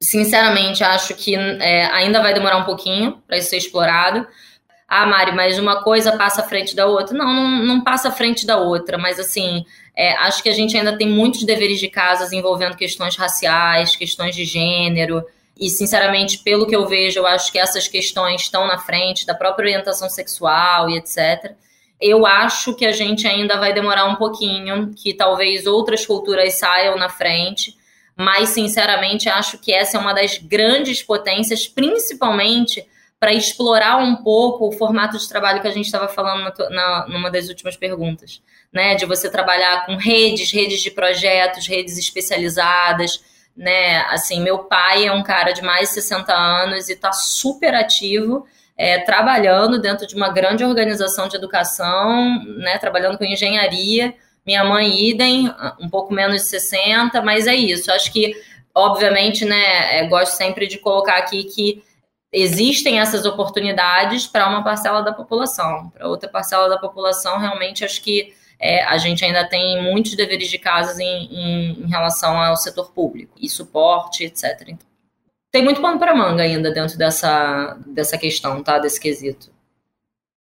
Sinceramente, 0.00 0.84
acho 0.84 1.14
que 1.14 1.34
é, 1.34 1.86
ainda 1.86 2.20
vai 2.20 2.32
demorar 2.32 2.58
um 2.58 2.64
pouquinho 2.64 3.22
para 3.26 3.36
isso 3.36 3.50
ser 3.50 3.56
explorado. 3.56 4.26
Ah, 4.86 5.04
Mari, 5.04 5.32
mas 5.32 5.58
uma 5.58 5.82
coisa 5.82 6.16
passa 6.16 6.40
à 6.40 6.44
frente 6.44 6.74
da 6.74 6.86
outra. 6.86 7.16
Não, 7.16 7.32
não, 7.32 7.64
não 7.64 7.80
passa 7.82 8.08
à 8.08 8.12
frente 8.12 8.46
da 8.46 8.56
outra, 8.58 8.96
mas 8.96 9.18
assim, 9.18 9.64
é, 9.94 10.12
acho 10.18 10.42
que 10.42 10.48
a 10.48 10.54
gente 10.54 10.76
ainda 10.76 10.96
tem 10.96 11.08
muitos 11.08 11.44
deveres 11.44 11.80
de 11.80 11.88
casas 11.88 12.32
envolvendo 12.32 12.76
questões 12.76 13.16
raciais, 13.16 13.96
questões 13.96 14.34
de 14.34 14.44
gênero, 14.44 15.24
e, 15.58 15.68
sinceramente, 15.68 16.38
pelo 16.38 16.66
que 16.66 16.76
eu 16.76 16.86
vejo, 16.86 17.18
eu 17.18 17.26
acho 17.26 17.50
que 17.50 17.58
essas 17.58 17.88
questões 17.88 18.42
estão 18.42 18.66
na 18.66 18.78
frente 18.78 19.26
da 19.26 19.34
própria 19.34 19.64
orientação 19.64 20.08
sexual 20.08 20.88
e 20.88 20.96
etc. 20.96 21.52
Eu 22.00 22.24
acho 22.24 22.74
que 22.74 22.86
a 22.86 22.92
gente 22.92 23.26
ainda 23.26 23.58
vai 23.58 23.74
demorar 23.74 24.04
um 24.04 24.14
pouquinho, 24.14 24.94
que 24.94 25.12
talvez 25.12 25.66
outras 25.66 26.06
culturas 26.06 26.54
saiam 26.54 26.96
na 26.96 27.08
frente, 27.08 27.76
mas, 28.18 28.48
sinceramente, 28.48 29.28
acho 29.28 29.58
que 29.58 29.72
essa 29.72 29.96
é 29.96 30.00
uma 30.00 30.12
das 30.12 30.38
grandes 30.38 31.04
potências, 31.04 31.68
principalmente 31.68 32.84
para 33.20 33.32
explorar 33.32 33.98
um 33.98 34.16
pouco 34.16 34.66
o 34.66 34.72
formato 34.72 35.16
de 35.16 35.28
trabalho 35.28 35.60
que 35.62 35.68
a 35.68 35.72
gente 35.72 35.86
estava 35.86 36.08
falando 36.08 36.42
na, 36.42 36.70
na, 36.70 37.08
numa 37.08 37.30
das 37.30 37.48
últimas 37.48 37.76
perguntas, 37.76 38.42
né? 38.72 38.96
De 38.96 39.06
você 39.06 39.30
trabalhar 39.30 39.86
com 39.86 39.94
redes, 39.94 40.50
redes 40.50 40.80
de 40.80 40.90
projetos, 40.90 41.68
redes 41.68 41.96
especializadas, 41.96 43.22
né? 43.56 44.00
Assim, 44.08 44.40
meu 44.42 44.64
pai 44.64 45.06
é 45.06 45.12
um 45.12 45.22
cara 45.22 45.52
de 45.52 45.62
mais 45.62 45.90
de 45.90 45.94
60 45.94 46.32
anos 46.34 46.88
e 46.88 46.94
está 46.94 47.12
super 47.12 47.72
ativo, 47.72 48.46
é, 48.76 48.98
trabalhando 48.98 49.80
dentro 49.80 50.08
de 50.08 50.16
uma 50.16 50.30
grande 50.30 50.64
organização 50.64 51.28
de 51.28 51.36
educação, 51.36 52.44
né? 52.56 52.78
Trabalhando 52.78 53.16
com 53.16 53.24
engenharia. 53.24 54.12
Minha 54.48 54.64
mãe, 54.64 55.10
idem, 55.10 55.54
um 55.78 55.90
pouco 55.90 56.10
menos 56.10 56.40
de 56.40 56.48
60, 56.48 57.20
mas 57.20 57.46
é 57.46 57.54
isso. 57.54 57.92
Acho 57.92 58.10
que, 58.10 58.34
obviamente, 58.74 59.44
né? 59.44 59.98
É, 59.98 60.06
gosto 60.06 60.38
sempre 60.38 60.66
de 60.66 60.78
colocar 60.78 61.18
aqui 61.18 61.44
que 61.44 61.82
existem 62.32 62.98
essas 62.98 63.26
oportunidades 63.26 64.26
para 64.26 64.48
uma 64.48 64.64
parcela 64.64 65.02
da 65.02 65.12
população. 65.12 65.90
Para 65.90 66.08
outra 66.08 66.30
parcela 66.30 66.66
da 66.66 66.78
população, 66.78 67.38
realmente 67.38 67.84
acho 67.84 68.00
que 68.00 68.32
é, 68.58 68.82
a 68.84 68.96
gente 68.96 69.22
ainda 69.22 69.46
tem 69.46 69.82
muitos 69.82 70.16
deveres 70.16 70.48
de 70.48 70.56
casa 70.56 71.02
em, 71.02 71.26
em, 71.26 71.82
em, 71.82 71.86
relação 71.86 72.40
ao 72.40 72.56
setor 72.56 72.90
público 72.92 73.36
e 73.38 73.50
suporte, 73.50 74.24
etc. 74.24 74.62
Então, 74.62 74.88
tem 75.52 75.62
muito 75.62 75.82
pano 75.82 75.98
para 75.98 76.14
manga 76.14 76.42
ainda 76.42 76.70
dentro 76.70 76.96
dessa, 76.96 77.76
dessa 77.86 78.16
questão, 78.16 78.62
tá? 78.62 78.78
Desse 78.78 78.98
quesito. 78.98 79.50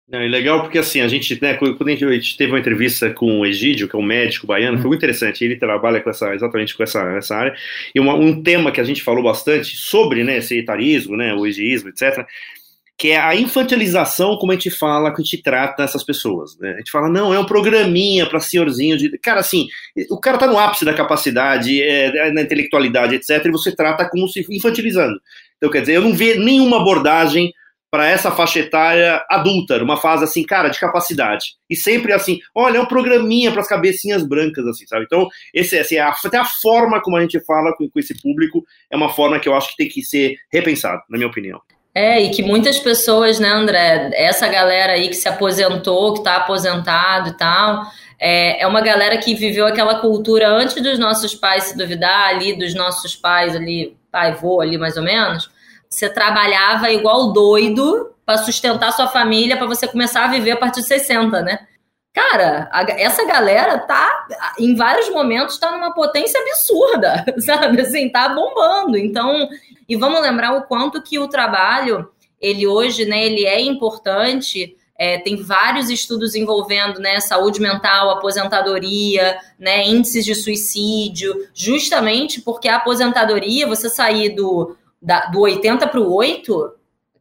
Não, 0.08 0.20
é 0.20 0.28
legal 0.28 0.60
porque 0.62 0.78
assim, 0.78 1.00
a 1.00 1.08
gente, 1.08 1.36
né, 1.42 1.54
quando 1.54 1.88
a 1.88 1.90
gente 1.90 2.36
teve 2.36 2.52
uma 2.52 2.60
entrevista 2.60 3.10
com 3.10 3.40
o 3.40 3.46
Egídio, 3.46 3.88
que 3.88 3.96
é 3.96 3.98
um 3.98 4.02
médico 4.02 4.46
baiano, 4.46 4.78
foi 4.78 4.86
muito 4.86 5.00
interessante, 5.00 5.44
ele 5.44 5.56
trabalha 5.56 6.00
com 6.00 6.08
essa, 6.08 6.32
exatamente 6.32 6.76
com 6.76 6.82
essa, 6.84 7.02
essa 7.16 7.34
área, 7.34 7.56
e 7.92 7.98
uma, 7.98 8.14
um 8.14 8.40
tema 8.40 8.70
que 8.70 8.80
a 8.80 8.84
gente 8.84 9.02
falou 9.02 9.24
bastante 9.24 9.76
sobre, 9.76 10.22
né, 10.22 10.38
esse 10.38 10.56
etarismo, 10.56 11.16
né, 11.16 11.34
o 11.34 11.44
egiísmo, 11.44 11.88
etc., 11.88 12.24
que 12.98 13.08
é 13.08 13.18
a 13.18 13.34
infantilização, 13.34 14.36
como 14.36 14.52
a 14.52 14.54
gente 14.54 14.70
fala, 14.70 15.14
que 15.14 15.20
a 15.20 15.24
gente 15.24 15.42
trata 15.42 15.82
essas 15.82 16.02
pessoas. 16.02 16.58
Né? 16.58 16.72
A 16.72 16.78
gente 16.78 16.90
fala, 16.90 17.10
não, 17.10 17.34
é 17.34 17.38
um 17.38 17.44
programinha 17.44 18.24
para 18.24 18.40
senhorzinho 18.40 18.96
de. 18.96 19.18
Cara, 19.18 19.40
assim, 19.40 19.66
o 20.10 20.18
cara 20.18 20.38
tá 20.38 20.46
no 20.46 20.58
ápice 20.58 20.82
da 20.82 20.94
capacidade, 20.94 21.82
é, 21.82 22.32
na 22.32 22.40
intelectualidade, 22.40 23.16
etc., 23.16 23.44
e 23.44 23.50
você 23.50 23.74
trata 23.74 24.08
como 24.08 24.26
se 24.28 24.46
infantilizando. 24.48 25.20
Então, 25.58 25.70
quer 25.70 25.82
dizer, 25.82 25.96
eu 25.96 26.00
não 26.00 26.14
vejo 26.14 26.40
nenhuma 26.40 26.80
abordagem 26.80 27.52
para 27.96 28.10
essa 28.10 28.30
faixa 28.30 28.58
etária 28.58 29.24
adulta, 29.26 29.82
uma 29.82 29.96
fase 29.96 30.22
assim, 30.22 30.44
cara, 30.44 30.68
de 30.68 30.78
capacidade. 30.78 31.54
E 31.68 31.74
sempre 31.74 32.12
assim, 32.12 32.38
olha, 32.54 32.76
é 32.76 32.80
um 32.80 32.84
programinha 32.84 33.50
para 33.50 33.62
as 33.62 33.66
cabecinhas 33.66 34.22
brancas, 34.22 34.66
assim, 34.66 34.86
sabe? 34.86 35.06
Então, 35.06 35.26
esse, 35.54 35.78
assim, 35.78 35.96
até 35.96 36.36
a 36.36 36.44
forma 36.44 37.00
como 37.00 37.16
a 37.16 37.22
gente 37.22 37.42
fala 37.46 37.74
com, 37.74 37.88
com 37.88 37.98
esse 37.98 38.20
público 38.20 38.62
é 38.92 38.96
uma 38.98 39.08
forma 39.08 39.40
que 39.40 39.48
eu 39.48 39.54
acho 39.54 39.70
que 39.70 39.78
tem 39.78 39.88
que 39.88 40.02
ser 40.02 40.36
repensada, 40.52 41.00
na 41.08 41.16
minha 41.16 41.26
opinião. 41.26 41.58
É, 41.94 42.20
e 42.20 42.28
que 42.28 42.42
muitas 42.42 42.78
pessoas, 42.78 43.40
né, 43.40 43.48
André, 43.48 44.10
essa 44.12 44.46
galera 44.46 44.92
aí 44.92 45.08
que 45.08 45.14
se 45.14 45.26
aposentou, 45.26 46.12
que 46.12 46.18
está 46.18 46.36
aposentado 46.36 47.30
e 47.30 47.36
tal, 47.38 47.86
é, 48.20 48.60
é 48.62 48.66
uma 48.66 48.82
galera 48.82 49.16
que 49.16 49.34
viveu 49.34 49.66
aquela 49.66 50.00
cultura 50.00 50.50
antes 50.50 50.82
dos 50.82 50.98
nossos 50.98 51.34
pais 51.34 51.64
se 51.64 51.78
duvidar, 51.78 52.28
ali, 52.28 52.58
dos 52.58 52.74
nossos 52.74 53.16
pais 53.16 53.56
ali, 53.56 53.96
pai, 54.12 54.34
vô 54.34 54.60
ali 54.60 54.76
mais 54.76 54.98
ou 54.98 55.02
menos. 55.02 55.55
Você 55.96 56.10
trabalhava 56.10 56.90
igual 56.90 57.32
doido 57.32 58.12
para 58.26 58.36
sustentar 58.36 58.92
sua 58.92 59.08
família, 59.08 59.56
para 59.56 59.66
você 59.66 59.88
começar 59.88 60.26
a 60.26 60.28
viver 60.28 60.50
a 60.50 60.56
partir 60.58 60.82
de 60.82 60.88
60, 60.88 61.40
né? 61.40 61.66
Cara, 62.12 62.68
a, 62.70 62.82
essa 63.00 63.24
galera 63.24 63.78
tá, 63.78 64.26
em 64.58 64.74
vários 64.74 65.08
momentos, 65.08 65.56
tá 65.56 65.72
numa 65.72 65.94
potência 65.94 66.38
absurda, 66.38 67.24
sabe? 67.40 67.80
Assim, 67.80 68.10
tá 68.10 68.28
bombando. 68.28 68.98
Então, 68.98 69.48
e 69.88 69.96
vamos 69.96 70.20
lembrar 70.20 70.52
o 70.52 70.64
quanto 70.64 71.00
que 71.00 71.18
o 71.18 71.28
trabalho, 71.28 72.10
ele 72.38 72.66
hoje, 72.66 73.06
né, 73.06 73.24
ele 73.24 73.46
é 73.46 73.58
importante. 73.62 74.76
É, 74.98 75.16
tem 75.16 75.36
vários 75.36 75.88
estudos 75.88 76.34
envolvendo 76.34 77.00
né, 77.00 77.20
saúde 77.20 77.58
mental, 77.58 78.10
aposentadoria, 78.10 79.38
né, 79.58 79.88
índices 79.88 80.26
de 80.26 80.34
suicídio, 80.34 81.48
justamente 81.54 82.42
porque 82.42 82.68
a 82.68 82.76
aposentadoria, 82.76 83.66
você 83.66 83.88
sair 83.88 84.34
do, 84.34 84.76
da, 85.00 85.26
do 85.26 85.40
80 85.40 85.86
para 85.86 86.00
o 86.00 86.14
8, 86.14 86.74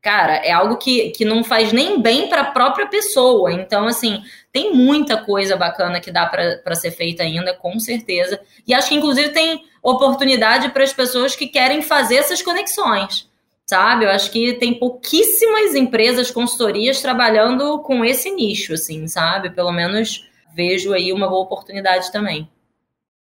cara, 0.06 0.36
é 0.36 0.52
algo 0.52 0.78
que, 0.78 1.10
que 1.10 1.26
não 1.26 1.44
faz 1.44 1.74
nem 1.74 2.00
bem 2.00 2.30
para 2.30 2.42
a 2.42 2.52
própria 2.52 2.86
pessoa. 2.86 3.52
Então, 3.52 3.88
assim, 3.88 4.22
tem 4.52 4.72
muita 4.72 5.18
coisa 5.18 5.56
bacana 5.58 6.00
que 6.00 6.12
dá 6.12 6.28
para 6.28 6.76
ser 6.76 6.92
feita 6.92 7.24
ainda, 7.24 7.56
com 7.56 7.80
certeza. 7.80 8.40
E 8.68 8.74
acho 8.74 8.90
que, 8.90 8.96
inclusive, 8.96 9.30
tem 9.30 9.64
oportunidade 9.82 10.70
para 10.70 10.84
as 10.84 10.94
pessoas 10.94 11.36
que 11.36 11.48
querem 11.48 11.82
fazer 11.82 12.18
essas 12.18 12.42
conexões, 12.42 13.28
sabe? 13.66 14.06
Eu 14.06 14.10
acho 14.12 14.30
que 14.32 14.54
tem 14.54 14.78
pouquíssimas 14.78 15.74
empresas, 15.74 16.30
consultorias 16.30 17.02
trabalhando 17.02 17.80
com 17.80 18.06
esse 18.06 18.30
nicho, 18.30 18.74
assim, 18.74 19.08
sabe? 19.08 19.50
Pelo 19.50 19.72
menos 19.72 20.30
vejo 20.56 20.94
aí 20.94 21.12
uma 21.12 21.28
boa 21.28 21.44
oportunidade 21.44 22.12
também. 22.12 22.48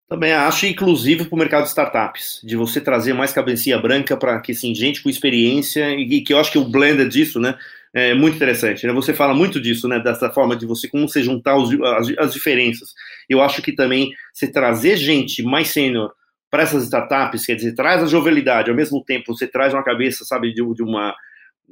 Também 0.09 0.33
acho 0.33 0.65
inclusive 0.65 1.27
para 1.27 1.37
o 1.37 1.39
mercado 1.39 1.65
de 1.65 1.69
startups, 1.69 2.41
de 2.43 2.57
você 2.57 2.81
trazer 2.81 3.13
mais 3.13 3.31
cabecinha 3.31 3.79
branca 3.79 4.17
para 4.17 4.41
que 4.41 4.53
assim, 4.53 4.75
gente 4.75 5.03
com 5.03 5.11
experiência 5.11 5.91
e 5.91 6.23
que 6.23 6.33
eu 6.33 6.39
acho 6.39 6.51
que 6.51 6.59
o 6.59 6.65
blend 6.65 7.07
disso, 7.09 7.39
né? 7.39 7.57
É 7.93 8.15
muito 8.15 8.37
interessante, 8.37 8.87
né? 8.87 8.93
Você 8.93 9.13
fala 9.13 9.35
muito 9.35 9.61
disso, 9.61 9.87
né? 9.87 9.99
Dessa 9.99 10.31
forma 10.31 10.57
de 10.57 10.65
você 10.67 10.89
como 10.89 11.09
você 11.09 11.23
juntar 11.23 11.57
os, 11.57 11.71
as, 11.81 12.19
as 12.19 12.33
diferenças. 12.33 12.95
Eu 13.29 13.43
acho 13.43 13.61
que 13.61 13.73
também 13.73 14.11
você 14.33 14.51
trazer 14.51 14.97
gente 14.97 15.43
mais 15.43 15.69
sênior 15.69 16.13
para 16.51 16.63
essas 16.63 16.85
startups, 16.85 17.45
quer 17.45 17.55
dizer, 17.57 17.75
traz 17.75 18.03
a 18.03 18.07
jovialidade, 18.07 18.71
ao 18.71 18.77
mesmo 18.77 19.05
tempo 19.05 19.35
você 19.35 19.47
traz 19.47 19.75
uma 19.75 19.85
cabeça, 19.85 20.25
sabe, 20.25 20.53
de, 20.55 20.63
de 20.75 20.83
uma, 20.83 21.15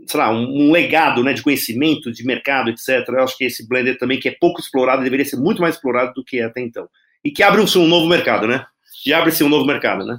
sei 0.06 0.20
lá, 0.20 0.30
um, 0.30 0.68
um, 0.68 0.72
legado, 0.72 1.24
né, 1.24 1.32
de 1.32 1.42
conhecimento, 1.42 2.12
de 2.12 2.24
mercado, 2.24 2.68
etc. 2.68 3.08
Eu 3.08 3.24
acho 3.24 3.36
que 3.36 3.44
esse 3.44 3.66
blender 3.66 3.98
também, 3.98 4.20
que 4.20 4.28
é 4.28 4.36
pouco 4.38 4.60
explorado, 4.60 5.02
deveria 5.02 5.24
ser 5.24 5.36
muito 5.36 5.62
mais 5.62 5.76
explorado 5.76 6.12
do 6.14 6.24
que 6.24 6.38
é 6.38 6.44
até 6.44 6.60
então. 6.60 6.86
E 7.26 7.32
que 7.32 7.42
abre-se 7.42 7.76
um 7.76 7.88
novo 7.88 8.06
mercado, 8.06 8.46
né? 8.46 8.64
Que 9.02 9.12
abre-se 9.12 9.42
um 9.42 9.48
novo 9.48 9.66
mercado, 9.66 10.06
né? 10.06 10.16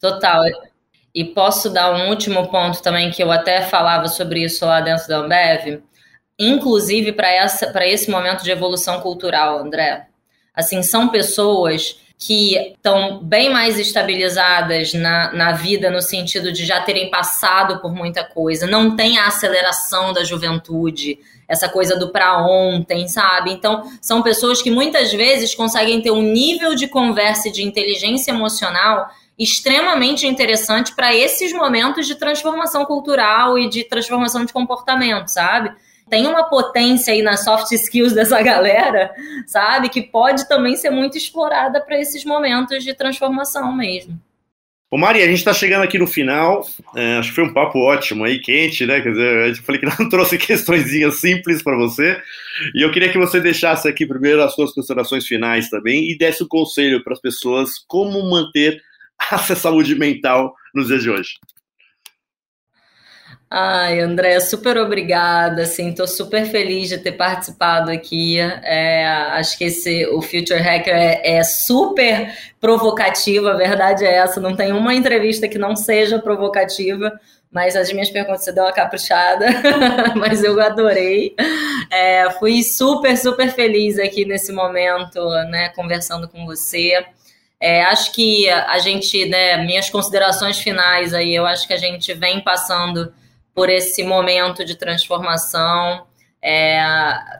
Total. 0.00 0.42
E 1.14 1.24
posso 1.24 1.70
dar 1.70 1.94
um 1.94 2.08
último 2.08 2.50
ponto 2.50 2.82
também, 2.82 3.12
que 3.12 3.22
eu 3.22 3.30
até 3.30 3.62
falava 3.62 4.08
sobre 4.08 4.42
isso 4.42 4.66
lá 4.66 4.80
dentro 4.80 5.06
da 5.06 5.18
Ambev, 5.18 5.80
inclusive 6.36 7.12
para 7.12 7.86
esse 7.86 8.10
momento 8.10 8.42
de 8.42 8.50
evolução 8.50 9.00
cultural, 9.00 9.60
André. 9.60 10.08
Assim, 10.52 10.82
são 10.82 11.10
pessoas 11.10 11.96
que 12.18 12.56
estão 12.56 13.22
bem 13.22 13.48
mais 13.48 13.78
estabilizadas 13.78 14.94
na, 14.94 15.32
na 15.32 15.52
vida, 15.52 15.92
no 15.92 16.02
sentido 16.02 16.52
de 16.52 16.66
já 16.66 16.80
terem 16.80 17.08
passado 17.08 17.80
por 17.80 17.94
muita 17.94 18.24
coisa, 18.24 18.66
não 18.66 18.96
tem 18.96 19.16
a 19.16 19.28
aceleração 19.28 20.12
da 20.12 20.24
juventude, 20.24 21.20
essa 21.52 21.68
coisa 21.68 21.94
do 21.96 22.08
para 22.08 22.42
ontem, 22.42 23.06
sabe? 23.06 23.52
Então, 23.52 23.82
são 24.00 24.22
pessoas 24.22 24.62
que 24.62 24.70
muitas 24.70 25.12
vezes 25.12 25.54
conseguem 25.54 26.00
ter 26.00 26.10
um 26.10 26.22
nível 26.22 26.74
de 26.74 26.88
conversa 26.88 27.48
e 27.48 27.52
de 27.52 27.62
inteligência 27.62 28.30
emocional 28.30 29.10
extremamente 29.38 30.26
interessante 30.26 30.94
para 30.94 31.14
esses 31.14 31.52
momentos 31.52 32.06
de 32.06 32.14
transformação 32.14 32.86
cultural 32.86 33.58
e 33.58 33.68
de 33.68 33.84
transformação 33.84 34.46
de 34.46 34.52
comportamento, 34.52 35.28
sabe? 35.28 35.74
tem 36.08 36.26
uma 36.26 36.44
potência 36.44 37.14
aí 37.14 37.22
nas 37.22 37.42
soft 37.42 37.72
skills 37.72 38.12
dessa 38.12 38.40
galera, 38.42 39.14
sabe? 39.46 39.88
Que 39.88 40.02
pode 40.02 40.46
também 40.46 40.76
ser 40.76 40.90
muito 40.90 41.16
explorada 41.16 41.80
para 41.80 41.98
esses 41.98 42.22
momentos 42.22 42.84
de 42.84 42.92
transformação 42.92 43.72
mesmo. 43.72 44.20
Ô 44.92 44.98
Maria, 44.98 45.24
a 45.24 45.26
gente 45.26 45.38
está 45.38 45.54
chegando 45.54 45.84
aqui 45.84 45.98
no 45.98 46.06
final. 46.06 46.66
É, 46.94 47.16
acho 47.16 47.30
que 47.30 47.34
foi 47.36 47.44
um 47.44 47.54
papo 47.54 47.78
ótimo 47.78 48.24
aí, 48.24 48.38
quente, 48.38 48.84
né? 48.84 49.00
Quer 49.00 49.12
dizer, 49.12 49.48
eu 49.48 49.54
falei 49.62 49.80
que 49.80 49.86
não 49.86 49.96
trouxe 50.10 50.36
questõezinhas 50.36 51.18
simples 51.18 51.62
para 51.62 51.78
você. 51.78 52.20
E 52.74 52.82
eu 52.82 52.90
queria 52.92 53.10
que 53.10 53.16
você 53.16 53.40
deixasse 53.40 53.88
aqui 53.88 54.04
primeiro 54.04 54.42
as 54.42 54.54
suas 54.54 54.70
considerações 54.70 55.26
finais 55.26 55.70
também 55.70 56.10
e 56.10 56.18
desse 56.18 56.44
um 56.44 56.46
conselho 56.46 57.02
para 57.02 57.14
as 57.14 57.20
pessoas 57.22 57.70
como 57.88 58.22
manter 58.30 58.82
essa 59.32 59.54
saúde 59.56 59.94
mental 59.94 60.54
nos 60.74 60.88
dias 60.88 61.02
de 61.02 61.08
hoje. 61.08 61.30
Ai, 63.54 64.00
André, 64.00 64.40
super 64.40 64.78
obrigada, 64.78 65.64
assim, 65.64 65.92
tô 65.92 66.06
super 66.06 66.46
feliz 66.46 66.88
de 66.88 66.96
ter 66.96 67.12
participado 67.12 67.90
aqui. 67.90 68.40
É, 68.40 69.06
acho 69.32 69.58
que 69.58 69.64
esse, 69.64 70.06
o 70.06 70.22
Future 70.22 70.58
Hacker 70.58 70.94
é, 70.94 71.36
é, 71.36 71.44
super 71.44 72.34
provocativo, 72.58 73.48
a 73.48 73.54
verdade 73.54 74.06
é 74.06 74.14
essa, 74.14 74.40
não 74.40 74.56
tem 74.56 74.72
uma 74.72 74.94
entrevista 74.94 75.46
que 75.46 75.58
não 75.58 75.76
seja 75.76 76.18
provocativa, 76.18 77.12
mas 77.50 77.76
as 77.76 77.92
minhas 77.92 78.08
perguntas 78.08 78.42
você 78.42 78.52
deu 78.52 78.64
uma 78.64 78.72
caprichada, 78.72 79.44
mas 80.16 80.42
eu 80.42 80.58
adorei. 80.58 81.36
É, 81.90 82.30
fui 82.38 82.62
super, 82.62 83.18
super 83.18 83.50
feliz 83.50 83.98
aqui 83.98 84.24
nesse 84.24 84.50
momento, 84.50 85.28
né, 85.50 85.68
conversando 85.76 86.26
com 86.26 86.46
você. 86.46 87.04
É, 87.60 87.82
acho 87.82 88.14
que 88.14 88.48
a 88.48 88.78
gente, 88.78 89.26
né, 89.26 89.58
minhas 89.58 89.90
considerações 89.90 90.58
finais 90.58 91.12
aí, 91.12 91.34
eu 91.34 91.44
acho 91.44 91.66
que 91.66 91.74
a 91.74 91.78
gente 91.78 92.14
vem 92.14 92.40
passando 92.40 93.12
por 93.54 93.68
esse 93.68 94.02
momento 94.02 94.64
de 94.64 94.74
transformação. 94.74 96.06
É, 96.44 96.82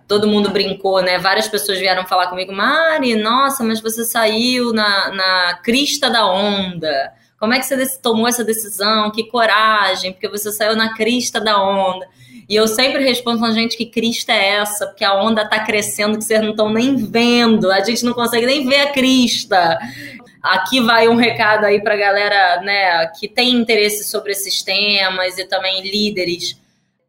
todo 0.06 0.28
mundo 0.28 0.50
brincou, 0.50 1.02
né? 1.02 1.18
Várias 1.18 1.48
pessoas 1.48 1.78
vieram 1.78 2.06
falar 2.06 2.28
comigo, 2.28 2.52
Mari, 2.52 3.16
nossa, 3.16 3.64
mas 3.64 3.80
você 3.80 4.04
saiu 4.04 4.72
na, 4.72 5.10
na 5.10 5.58
crista 5.62 6.08
da 6.08 6.26
onda. 6.26 7.12
Como 7.38 7.52
é 7.52 7.58
que 7.58 7.66
você 7.66 7.98
tomou 8.00 8.28
essa 8.28 8.44
decisão? 8.44 9.10
Que 9.10 9.24
coragem, 9.24 10.12
porque 10.12 10.28
você 10.28 10.52
saiu 10.52 10.76
na 10.76 10.94
crista 10.94 11.40
da 11.40 11.60
onda. 11.60 12.06
E 12.48 12.54
eu 12.54 12.68
sempre 12.68 13.02
respondo 13.02 13.40
falando, 13.40 13.54
gente, 13.54 13.76
que 13.76 13.86
crista 13.86 14.32
é 14.32 14.56
essa? 14.56 14.86
Porque 14.86 15.04
a 15.04 15.14
onda 15.14 15.42
está 15.42 15.64
crescendo 15.64 16.18
que 16.18 16.24
vocês 16.24 16.40
não 16.40 16.50
estão 16.50 16.72
nem 16.72 16.94
vendo. 16.94 17.72
A 17.72 17.80
gente 17.80 18.04
não 18.04 18.12
consegue 18.12 18.46
nem 18.46 18.64
ver 18.68 18.80
a 18.82 18.92
crista. 18.92 19.78
Aqui 20.42 20.80
vai 20.80 21.08
um 21.08 21.14
recado 21.14 21.64
aí 21.64 21.80
para 21.80 21.94
a 21.94 21.96
galera 21.96 22.60
né, 22.62 23.06
que 23.18 23.28
tem 23.28 23.50
interesse 23.50 24.02
sobre 24.02 24.32
esses 24.32 24.60
temas 24.62 25.38
e 25.38 25.44
também 25.44 25.82
líderes. 25.82 26.60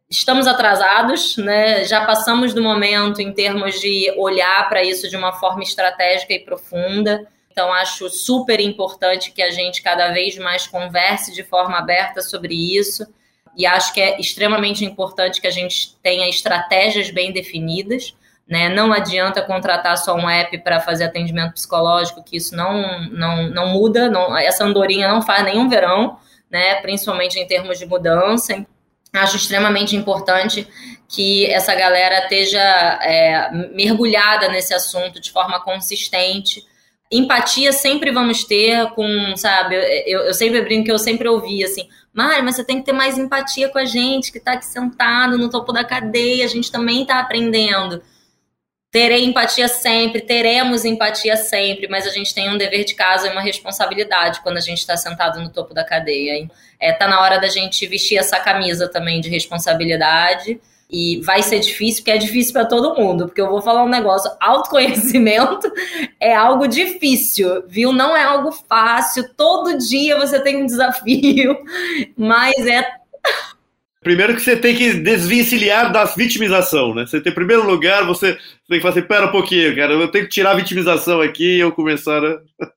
Estamos 0.08 0.46
atrasados, 0.46 1.36
né? 1.36 1.84
já 1.84 2.06
passamos 2.06 2.54
do 2.54 2.62
momento 2.62 3.20
em 3.20 3.32
termos 3.32 3.80
de 3.80 4.14
olhar 4.16 4.68
para 4.68 4.84
isso 4.84 5.08
de 5.10 5.16
uma 5.16 5.32
forma 5.32 5.64
estratégica 5.64 6.32
e 6.32 6.38
profunda. 6.38 7.26
Então, 7.50 7.72
acho 7.72 8.08
super 8.08 8.60
importante 8.60 9.32
que 9.32 9.42
a 9.42 9.50
gente 9.50 9.82
cada 9.82 10.12
vez 10.12 10.38
mais 10.38 10.68
converse 10.68 11.32
de 11.32 11.42
forma 11.42 11.76
aberta 11.78 12.22
sobre 12.22 12.54
isso. 12.54 13.04
E 13.56 13.66
acho 13.66 13.92
que 13.92 14.00
é 14.00 14.20
extremamente 14.20 14.84
importante 14.84 15.40
que 15.40 15.46
a 15.46 15.52
gente 15.52 15.96
tenha 16.02 16.28
estratégias 16.28 17.10
bem 17.10 17.32
definidas 17.32 18.14
né? 18.48 18.68
Não 18.68 18.92
adianta 18.92 19.42
contratar 19.42 19.96
só 19.96 20.14
um 20.14 20.28
app 20.28 20.56
para 20.58 20.80
fazer 20.80 21.04
atendimento 21.04 21.54
psicológico, 21.54 22.22
que 22.22 22.36
isso 22.36 22.54
não, 22.54 23.08
não, 23.10 23.48
não 23.50 23.68
muda, 23.68 24.08
não, 24.10 24.36
essa 24.36 24.64
andorinha 24.64 25.08
não 25.08 25.22
faz 25.22 25.44
nenhum 25.44 25.68
verão, 25.68 26.18
né? 26.50 26.76
principalmente 26.76 27.38
em 27.38 27.46
termos 27.46 27.78
de 27.78 27.86
mudança. 27.86 28.64
Acho 29.12 29.36
extremamente 29.36 29.96
importante 29.96 30.68
que 31.08 31.46
essa 31.46 31.74
galera 31.74 32.24
esteja 32.24 32.60
é, 33.02 33.50
mergulhada 33.72 34.48
nesse 34.48 34.74
assunto 34.74 35.20
de 35.20 35.30
forma 35.30 35.60
consistente. 35.60 36.64
Empatia 37.10 37.72
sempre 37.72 38.10
vamos 38.10 38.42
ter 38.44 38.90
com, 38.90 39.36
sabe, 39.36 39.76
eu, 40.06 40.22
eu 40.22 40.34
sempre 40.34 40.60
brinco 40.62 40.86
que 40.86 40.92
eu 40.92 40.98
sempre 40.98 41.28
ouvi 41.28 41.62
assim, 41.62 41.88
Mari, 42.12 42.42
mas 42.42 42.56
você 42.56 42.64
tem 42.64 42.80
que 42.80 42.86
ter 42.86 42.92
mais 42.92 43.16
empatia 43.16 43.68
com 43.68 43.78
a 43.78 43.84
gente 43.84 44.32
que 44.32 44.38
está 44.38 44.54
aqui 44.54 44.66
sentado 44.66 45.38
no 45.38 45.48
topo 45.48 45.72
da 45.72 45.84
cadeia, 45.84 46.44
a 46.44 46.48
gente 46.48 46.72
também 46.72 47.02
está 47.02 47.20
aprendendo 47.20 48.02
Terei 48.94 49.24
empatia 49.24 49.66
sempre, 49.66 50.20
teremos 50.20 50.84
empatia 50.84 51.36
sempre, 51.36 51.88
mas 51.88 52.06
a 52.06 52.10
gente 52.10 52.32
tem 52.32 52.48
um 52.48 52.56
dever 52.56 52.84
de 52.84 52.94
casa 52.94 53.26
e 53.26 53.32
uma 53.32 53.40
responsabilidade 53.40 54.40
quando 54.40 54.56
a 54.56 54.60
gente 54.60 54.78
está 54.78 54.96
sentado 54.96 55.40
no 55.40 55.50
topo 55.50 55.74
da 55.74 55.82
cadeia. 55.82 56.48
É, 56.78 56.92
tá 56.92 57.08
na 57.08 57.20
hora 57.20 57.40
da 57.40 57.48
gente 57.48 57.88
vestir 57.88 58.18
essa 58.18 58.38
camisa 58.38 58.86
também 58.86 59.20
de 59.20 59.28
responsabilidade. 59.28 60.60
E 60.88 61.20
vai 61.22 61.42
ser 61.42 61.58
difícil, 61.58 62.04
porque 62.04 62.12
é 62.12 62.18
difícil 62.18 62.52
para 62.52 62.66
todo 62.66 62.94
mundo, 62.94 63.26
porque 63.26 63.40
eu 63.40 63.48
vou 63.48 63.60
falar 63.60 63.82
um 63.82 63.88
negócio: 63.88 64.30
autoconhecimento 64.38 65.68
é 66.20 66.32
algo 66.32 66.68
difícil, 66.68 67.64
viu? 67.66 67.92
Não 67.92 68.16
é 68.16 68.22
algo 68.22 68.52
fácil. 68.52 69.28
Todo 69.36 69.76
dia 69.76 70.16
você 70.16 70.38
tem 70.38 70.62
um 70.62 70.66
desafio, 70.66 71.58
mas 72.16 72.64
é 72.64 72.86
Primeiro 74.04 74.34
que 74.34 74.42
você 74.42 74.54
tem 74.54 74.76
que 74.76 74.92
desvencilhar 74.92 75.90
da 75.90 76.04
vitimização, 76.04 76.94
né? 76.94 77.06
Você 77.06 77.22
tem, 77.22 77.32
em 77.32 77.34
primeiro 77.34 77.66
lugar, 77.66 78.04
você 78.04 78.34
tem 78.68 78.76
que 78.76 78.80
falar 78.80 78.92
assim, 78.92 79.02
pera 79.02 79.26
um 79.26 79.32
pouquinho, 79.32 79.74
cara, 79.74 79.94
eu 79.94 80.08
tenho 80.08 80.24
que 80.24 80.30
tirar 80.30 80.50
a 80.50 80.56
vitimização 80.56 81.22
aqui 81.22 81.56
e 81.56 81.60
eu 81.60 81.72
começar 81.72 82.22
a... 82.22 82.38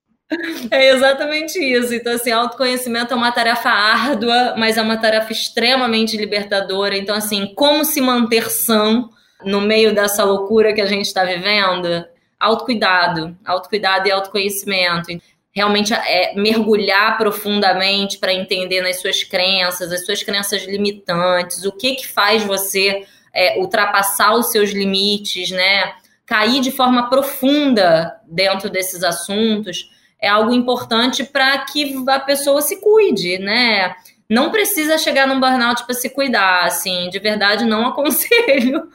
É 0.72 0.90
exatamente 0.90 1.58
isso. 1.58 1.94
Então, 1.94 2.14
assim, 2.14 2.32
autoconhecimento 2.32 3.14
é 3.14 3.18
uma 3.18 3.32
tarefa 3.32 3.70
árdua, 3.70 4.56
mas 4.58 4.78
é 4.78 4.82
uma 4.82 4.98
tarefa 4.98 5.32
extremamente 5.32 6.18
libertadora. 6.18 6.98
Então, 6.98 7.16
assim, 7.16 7.54
como 7.56 7.86
se 7.86 8.02
manter 8.02 8.50
sã 8.50 9.08
no 9.46 9.62
meio 9.62 9.96
dessa 9.96 10.26
loucura 10.26 10.74
que 10.74 10.82
a 10.82 10.86
gente 10.86 11.06
está 11.06 11.24
vivendo? 11.24 12.06
Autocuidado, 12.38 13.38
autocuidado 13.46 14.10
e 14.10 14.12
autoconhecimento 14.12 15.12
realmente 15.58 15.92
é, 15.92 16.36
mergulhar 16.36 17.18
profundamente 17.18 18.20
para 18.20 18.32
entender 18.32 18.80
nas 18.80 19.02
suas 19.02 19.24
crenças, 19.24 19.92
as 19.92 20.06
suas 20.06 20.22
crenças 20.22 20.64
limitantes, 20.66 21.66
o 21.66 21.72
que 21.72 21.96
que 21.96 22.08
faz 22.08 22.44
você 22.44 23.08
é, 23.34 23.60
ultrapassar 23.60 24.36
os 24.36 24.52
seus 24.52 24.70
limites, 24.70 25.50
né? 25.50 25.96
Cair 26.28 26.62
de 26.62 26.70
forma 26.70 27.10
profunda 27.10 28.22
dentro 28.28 28.70
desses 28.70 29.04
assuntos 29.04 29.90
é 30.20 30.28
algo 30.28 30.52
importante 30.52 31.24
para 31.24 31.58
que 31.66 31.96
a 32.08 32.20
pessoa 32.20 32.62
se 32.62 32.82
cuide, 32.82 33.38
né? 33.38 33.96
não 34.30 34.52
precisa 34.52 34.98
chegar 34.98 35.26
num 35.26 35.40
burnout 35.40 35.86
para 35.86 35.96
se 35.96 36.10
cuidar, 36.10 36.66
assim, 36.66 37.10
de 37.10 37.18
verdade 37.18 37.64
não 37.64 37.88
aconselho. 37.88 38.90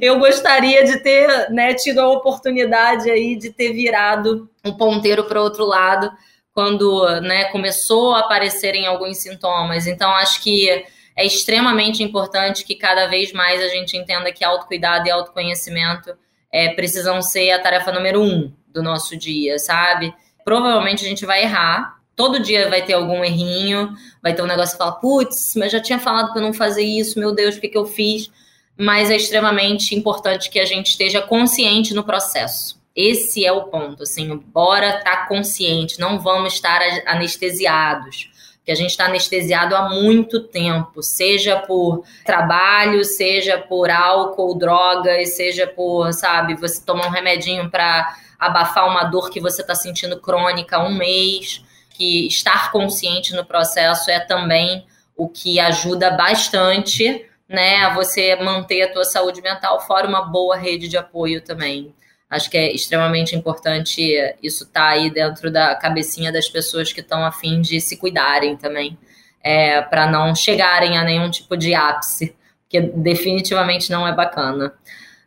Eu 0.00 0.18
gostaria 0.18 0.84
de 0.84 1.02
ter 1.02 1.50
né, 1.50 1.74
tido 1.74 2.00
a 2.00 2.08
oportunidade 2.08 3.10
aí 3.10 3.36
de 3.36 3.50
ter 3.50 3.72
virado 3.72 4.48
um 4.64 4.72
ponteiro 4.72 5.24
para 5.24 5.42
outro 5.42 5.66
lado 5.66 6.10
quando 6.54 7.06
né, 7.20 7.44
começou 7.46 8.14
a 8.14 8.20
aparecerem 8.20 8.86
alguns 8.86 9.18
sintomas. 9.18 9.86
Então, 9.86 10.10
acho 10.10 10.42
que 10.42 10.68
é 11.14 11.24
extremamente 11.24 12.02
importante 12.02 12.64
que 12.64 12.74
cada 12.74 13.06
vez 13.06 13.32
mais 13.32 13.62
a 13.62 13.68
gente 13.68 13.96
entenda 13.96 14.32
que 14.32 14.44
autocuidado 14.44 15.06
e 15.06 15.10
autoconhecimento 15.10 16.16
é, 16.50 16.70
precisam 16.70 17.20
ser 17.20 17.50
a 17.52 17.60
tarefa 17.60 17.92
número 17.92 18.22
um 18.22 18.52
do 18.68 18.82
nosso 18.82 19.16
dia, 19.16 19.58
sabe? 19.58 20.14
Provavelmente 20.48 21.04
a 21.04 21.08
gente 21.08 21.26
vai 21.26 21.42
errar, 21.42 21.98
Todo 22.16 22.40
dia 22.40 22.68
vai 22.68 22.84
ter 22.84 22.94
algum 22.94 23.22
errinho, 23.22 23.94
vai 24.20 24.34
ter 24.34 24.42
um 24.42 24.46
negócio 24.46 24.72
que 24.72 24.78
fala, 24.78 24.90
putz, 24.90 25.54
mas 25.54 25.70
já 25.70 25.78
tinha 25.80 26.00
falado 26.00 26.32
para 26.32 26.42
não 26.42 26.52
fazer 26.52 26.82
isso, 26.82 27.16
meu 27.16 27.32
Deus, 27.32 27.54
o 27.54 27.60
que, 27.60 27.68
que 27.68 27.78
eu 27.78 27.86
fiz? 27.86 28.28
Mas 28.76 29.08
é 29.08 29.14
extremamente 29.14 29.94
importante 29.94 30.50
que 30.50 30.58
a 30.58 30.64
gente 30.64 30.88
esteja 30.88 31.22
consciente 31.22 31.94
no 31.94 32.02
processo. 32.02 32.76
Esse 32.96 33.46
é 33.46 33.52
o 33.52 33.66
ponto, 33.66 34.02
assim, 34.02 34.36
bora 34.36 34.98
estar 34.98 35.04
tá 35.04 35.26
consciente, 35.28 36.00
não 36.00 36.18
vamos 36.18 36.54
estar 36.54 36.80
anestesiados 37.06 38.28
que 38.68 38.72
a 38.72 38.74
gente 38.74 38.90
está 38.90 39.06
anestesiado 39.06 39.74
há 39.74 39.88
muito 39.88 40.42
tempo, 40.42 41.02
seja 41.02 41.56
por 41.56 42.04
trabalho, 42.22 43.02
seja 43.02 43.56
por 43.56 43.90
álcool, 43.90 44.58
drogas, 44.58 45.36
seja 45.36 45.66
por, 45.66 46.12
sabe, 46.12 46.54
você 46.54 46.84
tomar 46.84 47.06
um 47.06 47.10
remedinho 47.10 47.70
para 47.70 48.14
abafar 48.38 48.86
uma 48.86 49.04
dor 49.04 49.30
que 49.30 49.40
você 49.40 49.62
está 49.62 49.74
sentindo 49.74 50.20
crônica 50.20 50.76
há 50.76 50.84
um 50.84 50.94
mês 50.94 51.64
que 51.88 52.26
estar 52.26 52.70
consciente 52.70 53.34
no 53.34 53.42
processo 53.42 54.10
é 54.10 54.20
também 54.20 54.86
o 55.16 55.30
que 55.30 55.58
ajuda 55.58 56.10
bastante, 56.10 57.24
né, 57.48 57.76
a 57.76 57.94
você 57.94 58.36
manter 58.36 58.82
a 58.82 58.92
tua 58.92 59.04
saúde 59.04 59.40
mental, 59.40 59.80
fora 59.80 60.06
uma 60.06 60.20
boa 60.20 60.58
rede 60.58 60.88
de 60.88 60.98
apoio 60.98 61.40
também. 61.40 61.94
Acho 62.30 62.50
que 62.50 62.58
é 62.58 62.74
extremamente 62.74 63.34
importante 63.34 64.02
isso 64.42 64.64
estar 64.64 64.80
tá 64.80 64.88
aí 64.88 65.10
dentro 65.10 65.50
da 65.50 65.74
cabecinha 65.74 66.30
das 66.30 66.48
pessoas 66.48 66.92
que 66.92 67.00
estão 67.00 67.24
afim 67.24 67.60
de 67.60 67.80
se 67.80 67.96
cuidarem 67.96 68.56
também, 68.56 68.98
é, 69.42 69.80
para 69.80 70.10
não 70.10 70.34
chegarem 70.34 70.98
a 70.98 71.04
nenhum 71.04 71.30
tipo 71.30 71.56
de 71.56 71.74
ápice, 71.74 72.36
que 72.68 72.80
definitivamente 72.80 73.90
não 73.90 74.06
é 74.06 74.14
bacana. 74.14 74.74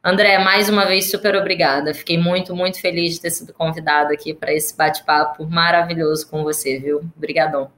André, 0.04 0.40
mais 0.40 0.68
uma 0.68 0.86
vez, 0.86 1.12
super 1.12 1.36
obrigada. 1.36 1.94
Fiquei 1.94 2.18
muito, 2.18 2.56
muito 2.56 2.82
feliz 2.82 3.16
de 3.16 3.22
ter 3.22 3.30
sido 3.30 3.54
convidada 3.54 4.14
aqui 4.14 4.34
para 4.34 4.54
esse 4.54 4.76
bate-papo 4.76 5.46
maravilhoso 5.46 6.28
com 6.28 6.44
você, 6.44 6.80
viu? 6.80 7.02
Obrigadão. 7.16 7.72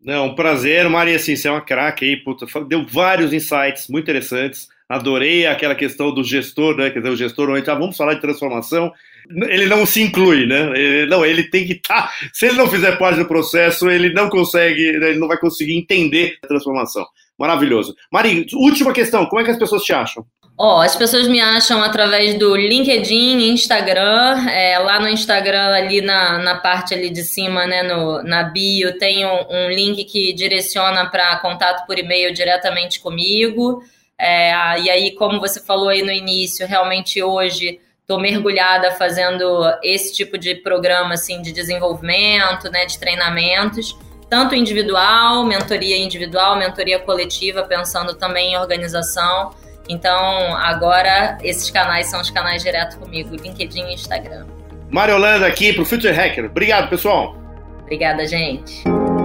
Não, 0.00 0.26
um 0.26 0.34
prazer, 0.34 0.88
Maria, 0.88 1.16
assim, 1.16 1.36
você 1.36 1.48
é 1.48 1.50
uma 1.50 1.60
craque 1.60 2.04
aí, 2.04 2.16
puta, 2.16 2.46
deu 2.66 2.86
vários 2.86 3.32
insights 3.32 3.88
muito 3.88 4.04
interessantes. 4.04 4.68
Adorei 4.88 5.46
aquela 5.46 5.74
questão 5.74 6.14
do 6.14 6.22
gestor, 6.22 6.76
né? 6.76 6.90
Quer 6.90 7.00
dizer, 7.00 7.12
o 7.12 7.16
gestor, 7.16 7.50
onde, 7.50 7.68
ah, 7.68 7.74
vamos 7.74 7.96
falar 7.96 8.14
de 8.14 8.20
transformação. 8.20 8.92
Ele 9.28 9.66
não 9.66 9.84
se 9.84 10.00
inclui, 10.00 10.46
né? 10.46 10.70
Ele, 10.78 11.06
não, 11.06 11.26
ele 11.26 11.44
tem 11.44 11.66
que 11.66 11.72
estar. 11.72 12.02
Tá, 12.02 12.12
se 12.32 12.46
ele 12.46 12.56
não 12.56 12.68
fizer 12.68 12.96
parte 12.96 13.18
do 13.18 13.26
processo, 13.26 13.90
ele 13.90 14.12
não 14.12 14.28
consegue, 14.28 14.80
ele 14.80 15.18
não 15.18 15.26
vai 15.26 15.38
conseguir 15.38 15.76
entender 15.76 16.38
a 16.44 16.46
transformação. 16.46 17.04
Maravilhoso. 17.36 17.96
Mari, 18.12 18.46
última 18.54 18.92
questão: 18.92 19.26
como 19.26 19.40
é 19.40 19.44
que 19.44 19.50
as 19.50 19.58
pessoas 19.58 19.82
te 19.82 19.92
acham? 19.92 20.24
Ó, 20.58 20.78
oh, 20.78 20.80
as 20.80 20.96
pessoas 20.96 21.28
me 21.28 21.38
acham 21.38 21.82
através 21.82 22.38
do 22.38 22.56
LinkedIn, 22.56 23.50
Instagram. 23.50 24.48
É, 24.48 24.78
lá 24.78 24.98
no 24.98 25.08
Instagram, 25.08 25.74
ali 25.74 26.00
na, 26.00 26.38
na 26.38 26.54
parte 26.54 26.94
ali 26.94 27.10
de 27.10 27.24
cima, 27.24 27.66
né, 27.66 27.82
no, 27.82 28.22
na 28.22 28.44
bio, 28.44 28.96
tem 28.98 29.26
um, 29.26 29.46
um 29.50 29.68
link 29.68 30.02
que 30.04 30.32
direciona 30.32 31.10
para 31.10 31.36
contato 31.40 31.84
por 31.86 31.98
e-mail 31.98 32.32
diretamente 32.32 33.00
comigo. 33.00 33.82
É, 34.18 34.80
e 34.80 34.90
aí, 34.90 35.10
como 35.12 35.40
você 35.40 35.60
falou 35.60 35.88
aí 35.88 36.02
no 36.02 36.12
início, 36.12 36.66
realmente 36.66 37.22
hoje 37.22 37.80
estou 38.00 38.20
mergulhada 38.20 38.92
fazendo 38.92 39.44
esse 39.82 40.14
tipo 40.14 40.38
de 40.38 40.54
programa 40.54 41.14
assim 41.14 41.42
de 41.42 41.52
desenvolvimento, 41.52 42.70
né, 42.70 42.86
de 42.86 42.98
treinamentos, 42.98 43.98
tanto 44.30 44.54
individual, 44.54 45.44
mentoria 45.44 45.96
individual, 45.96 46.56
mentoria 46.56 46.98
coletiva, 47.00 47.64
pensando 47.64 48.14
também 48.14 48.52
em 48.52 48.56
organização. 48.56 49.50
Então, 49.88 50.56
agora 50.56 51.38
esses 51.42 51.70
canais 51.70 52.06
são 52.06 52.20
os 52.20 52.30
canais 52.30 52.62
direto 52.62 52.98
comigo, 52.98 53.34
LinkedIn 53.36 53.86
e 53.86 53.94
Instagram. 53.94 54.46
Mário 54.90 55.16
Holanda 55.16 55.46
aqui 55.46 55.72
para 55.72 55.82
o 55.82 55.84
Future 55.84 56.12
Hacker. 56.12 56.46
Obrigado, 56.46 56.88
pessoal. 56.88 57.36
Obrigada, 57.82 58.26
gente. 58.26 58.82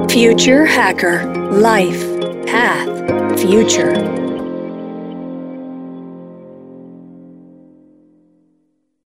Future 0.09 0.67
Hacker 0.67 1.21
Life 1.51 2.05
Path 2.51 3.39
Future 3.39 4.20